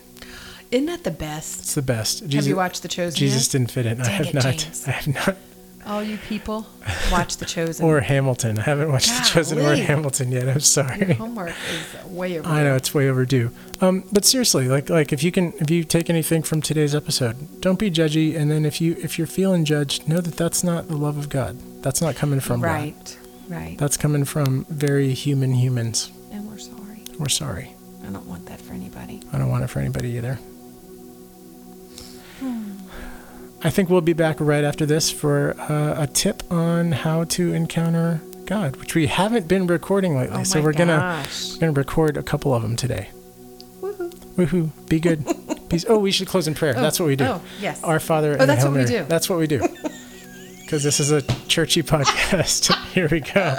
[0.72, 1.60] Isn't that the best?
[1.60, 2.24] It's the best.
[2.24, 3.18] Jesus, have you watched The Chosen?
[3.18, 3.60] Jesus yet?
[3.60, 4.01] didn't fit in.
[4.01, 4.43] I have it, not.
[4.43, 4.88] James.
[4.88, 5.38] I have not.
[5.86, 6.66] All you people,
[7.12, 7.86] watch The Chosen.
[7.86, 8.58] Or Hamilton.
[8.58, 10.44] I haven't watched The Chosen or Hamilton yet.
[10.44, 11.14] I'm Your sorry.
[11.14, 12.48] homework is way over.
[12.58, 13.52] I know it's way overdue.
[13.82, 17.62] Um, but seriously, like like if you can if you take anything from today's episode,
[17.62, 18.36] don't be judgy.
[18.36, 21.30] And then if you if you're feeling judged, know that that's not the love of
[21.30, 21.58] God.
[21.84, 22.68] That's not coming from God.
[22.68, 23.18] Right,
[23.48, 23.78] right.
[23.78, 26.12] That's coming from very human humans.
[26.32, 27.04] and we're sorry.
[27.20, 27.74] We're sorry.
[28.08, 29.22] I don't want that for anybody.
[29.34, 30.40] I don't want it for anybody either.
[33.66, 37.51] I think we'll be back right after this for uh, a tip on how to
[37.51, 40.38] encounter God, which we haven't been recording lately.
[40.41, 43.09] Oh so we're gonna we're gonna record a couple of them today.
[43.82, 44.13] Woohoo.
[44.36, 44.88] Woohoo!
[44.88, 45.26] Be good.
[45.70, 45.84] Peace.
[45.89, 46.76] Oh, we should close in prayer.
[46.76, 47.26] That's what we do.
[47.26, 47.84] Oh, yes.
[47.84, 48.38] Our Father.
[48.39, 49.03] Oh, that's what we do.
[49.05, 49.68] That's what we do.
[50.66, 52.74] Because this is a churchy podcast.
[52.93, 53.55] Here we go.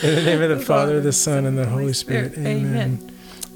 [0.00, 2.38] In the name of the Father, the Son, and the Holy Spirit.
[2.38, 3.10] Amen.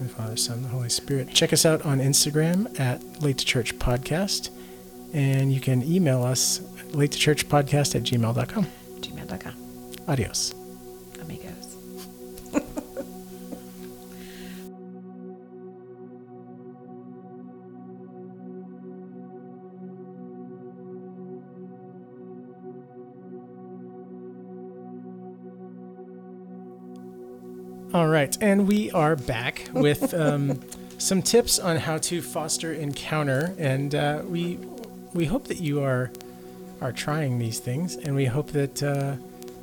[0.00, 1.30] And Father, Son, and the Holy Spirit.
[1.30, 4.50] Check us out on Instagram at Late to Church Podcast.
[5.12, 6.60] And you can email us
[6.92, 8.66] late to church podcast at gmail.com.
[9.00, 9.54] Gmail.com.
[10.06, 10.57] Adios.
[27.98, 30.60] All right, and we are back with um,
[30.98, 34.60] some tips on how to foster encounter, and uh, we
[35.14, 36.12] we hope that you are
[36.80, 39.16] are trying these things, and we hope that uh,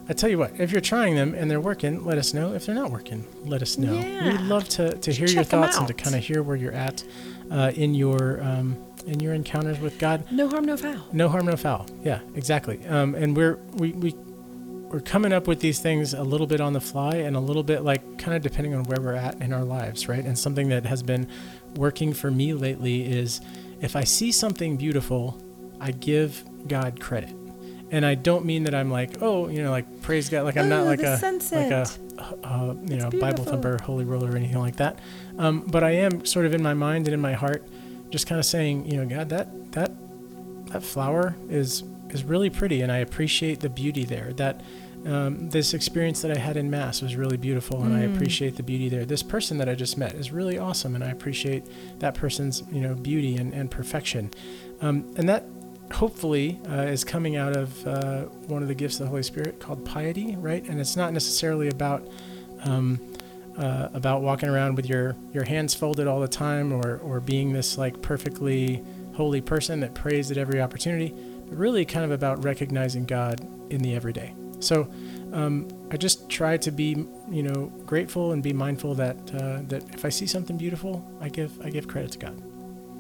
[0.10, 2.54] I tell you what, if you're trying them and they're working, let us know.
[2.54, 3.94] If they're not working, let us know.
[3.94, 4.34] Yeah.
[4.34, 7.06] We'd love to, to hear your thoughts and to kind of hear where you're at
[7.50, 8.76] uh, in your um,
[9.08, 10.30] in your encounters with God.
[10.30, 11.06] No harm, no foul.
[11.14, 11.86] No harm, no foul.
[12.04, 12.86] Yeah, exactly.
[12.88, 14.14] Um, and we're we, we
[14.90, 17.64] we're coming up with these things a little bit on the fly and a little
[17.64, 20.24] bit like kind of depending on where we're at in our lives, right?
[20.24, 21.28] And something that has been
[21.76, 23.42] working for me lately is
[23.82, 25.38] if I see something beautiful,
[25.82, 27.36] I give God credit.
[27.92, 30.70] And I don't mean that I'm like, oh, you know, like praise God, like I'm
[30.70, 31.72] not Oh, like a sunset.
[31.72, 31.72] like
[32.22, 35.00] a uh, you know Bible thumper, holy roller, or anything like that.
[35.38, 37.64] Um, but I am sort of in my mind and in my heart,
[38.10, 39.92] just kind of saying, you know, God, that that
[40.68, 41.84] that flower is
[42.16, 44.34] is really pretty, and I appreciate the beauty there.
[44.34, 44.62] That
[45.06, 48.16] um, this experience that I had in Mass was really beautiful, and I Mm.
[48.16, 49.06] appreciate the beauty there.
[49.06, 51.64] This person that I just met is really awesome, and I appreciate
[52.00, 54.32] that person's you know beauty and, and perfection.
[54.82, 55.44] Um, and that
[55.94, 59.60] hopefully uh, is coming out of uh, one of the gifts of the Holy Spirit
[59.60, 60.68] called piety, right?
[60.68, 62.02] And it's not necessarily about
[62.64, 63.00] um,
[63.60, 67.54] uh, about walking around with your your hands folded all the time, or or being
[67.54, 71.14] this like perfectly holy person that prays at every opportunity,
[71.50, 74.34] really kind of about recognizing God in the everyday.
[74.60, 74.88] So
[75.34, 79.84] um, I just try to be, you know, grateful and be mindful that uh, that
[79.94, 82.42] if I see something beautiful, I give I give credit to God.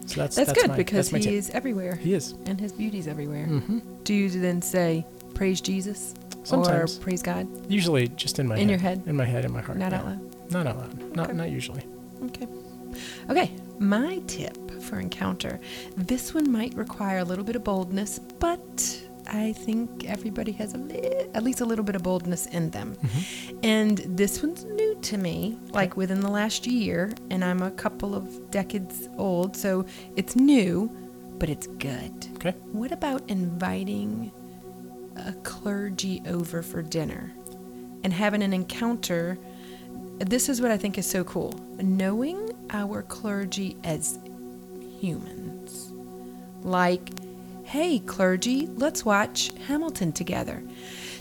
[0.07, 2.33] So that's That's, good my, because that's he is everywhere He is.
[2.45, 3.45] and his beauty's everywhere.
[3.45, 6.97] hmm Do you then say praise Jesus Sometimes.
[6.99, 7.47] or praise God?
[7.71, 8.69] Usually just in my In head.
[8.69, 9.03] your head?
[9.07, 9.79] In my head, in my heart.
[9.79, 9.99] Not yeah.
[9.99, 10.51] out loud.
[10.51, 11.15] Not out loud.
[11.15, 11.83] Not not usually.
[12.25, 12.47] Okay.
[13.29, 13.51] Okay.
[13.79, 15.59] My tip for encounter.
[15.97, 20.77] This one might require a little bit of boldness, but I think everybody has a
[20.77, 22.95] li- at least a little bit of boldness in them.
[22.95, 23.59] Mm-hmm.
[23.63, 28.15] And this one's new to me, like within the last year, and I'm a couple
[28.15, 29.85] of decades old, so
[30.15, 30.89] it's new,
[31.39, 32.27] but it's good.
[32.35, 32.51] Okay.
[32.71, 34.31] What about inviting
[35.15, 37.33] a clergy over for dinner
[38.03, 39.37] and having an encounter?
[40.19, 41.53] This is what I think is so cool.
[41.77, 44.19] Knowing our clergy as
[44.99, 45.91] humans.
[46.63, 47.09] Like,
[47.63, 50.63] hey, clergy, let's watch Hamilton together.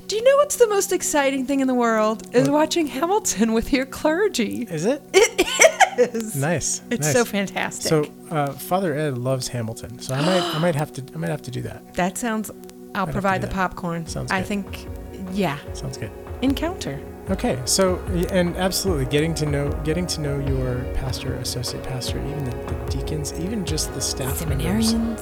[0.06, 2.34] Do you know what's the most exciting thing in the world?
[2.34, 2.54] Is What?
[2.54, 4.66] watching Hamilton with your clergy.
[4.70, 5.02] Is it?
[5.96, 6.34] It is.
[6.34, 6.82] Nice.
[6.90, 7.12] It's nice.
[7.14, 7.88] so fantastic.
[7.88, 11.30] So uh, Father Ed loves Hamilton, so I might I might have to I might
[11.30, 11.94] have to do that.
[11.94, 12.50] that sounds.
[12.96, 14.04] I'll provide the popcorn.
[14.06, 14.36] Sounds Good.
[14.36, 14.86] I think,
[15.32, 16.10] yeah, Sounds good.
[16.42, 17.00] encounter.
[17.30, 17.96] Okay, so
[18.30, 22.74] and absolutely getting to know getting to know your pastor, associate pastor, even the, the
[22.90, 25.20] deacons, even just the staff members, Seminarians.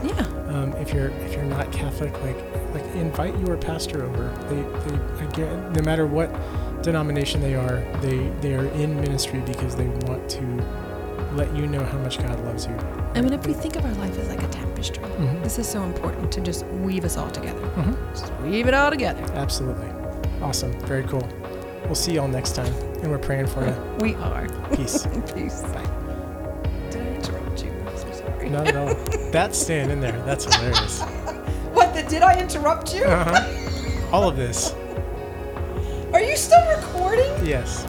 [0.00, 0.08] seminarians.
[0.08, 0.54] Yeah.
[0.54, 2.36] Um, if you're if you're not Catholic, like
[2.72, 4.28] like invite your pastor over.
[4.48, 6.30] They they again, no matter what
[6.82, 10.42] denomination they are, they they are in ministry because they want to
[11.34, 12.74] let you know how much God loves you.
[13.14, 15.42] I mean, if we think of our life as like a tapestry, Mhm.
[15.42, 17.60] this is so important to just weave us all together.
[17.76, 17.96] Mhm.
[18.12, 19.22] Just weave it all together.
[19.34, 19.88] Absolutely.
[20.42, 20.72] Awesome.
[20.86, 21.26] Very cool.
[21.84, 22.72] We'll see y'all next time.
[23.02, 23.74] And we're praying for you.
[24.00, 24.46] We are.
[24.74, 25.06] Peace.
[25.34, 25.62] Peace.
[25.62, 25.84] Bye.
[26.90, 27.72] Did I interrupt you?
[27.86, 28.48] I'm so sorry.
[28.50, 28.94] Not at all.
[29.32, 30.20] That's staying in there.
[30.22, 31.02] That's hilarious.
[31.74, 31.94] What?
[31.94, 33.04] The, did I interrupt you?
[33.04, 34.08] Uh-huh.
[34.16, 34.74] All of this.
[36.12, 37.30] Are you still recording?
[37.46, 37.84] Yes.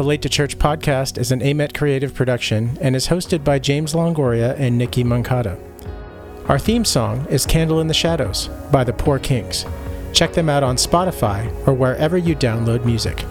[0.00, 3.92] The Late to Church podcast is an Amet Creative production and is hosted by James
[3.92, 5.60] Longoria and Nikki Mancata.
[6.48, 9.66] Our theme song is Candle in the Shadows by the Poor Kings.
[10.14, 13.26] Check them out on Spotify or wherever you download music.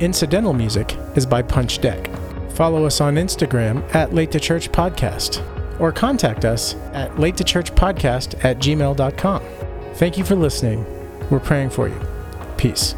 [0.00, 2.08] Incidental music is by Punch Deck.
[2.52, 5.44] Follow us on Instagram at Late to Church Podcast
[5.78, 9.42] or contact us at late to church podcast at gmail.com.
[9.96, 10.86] Thank you for listening.
[11.28, 12.00] We're praying for you.
[12.56, 12.94] Peace.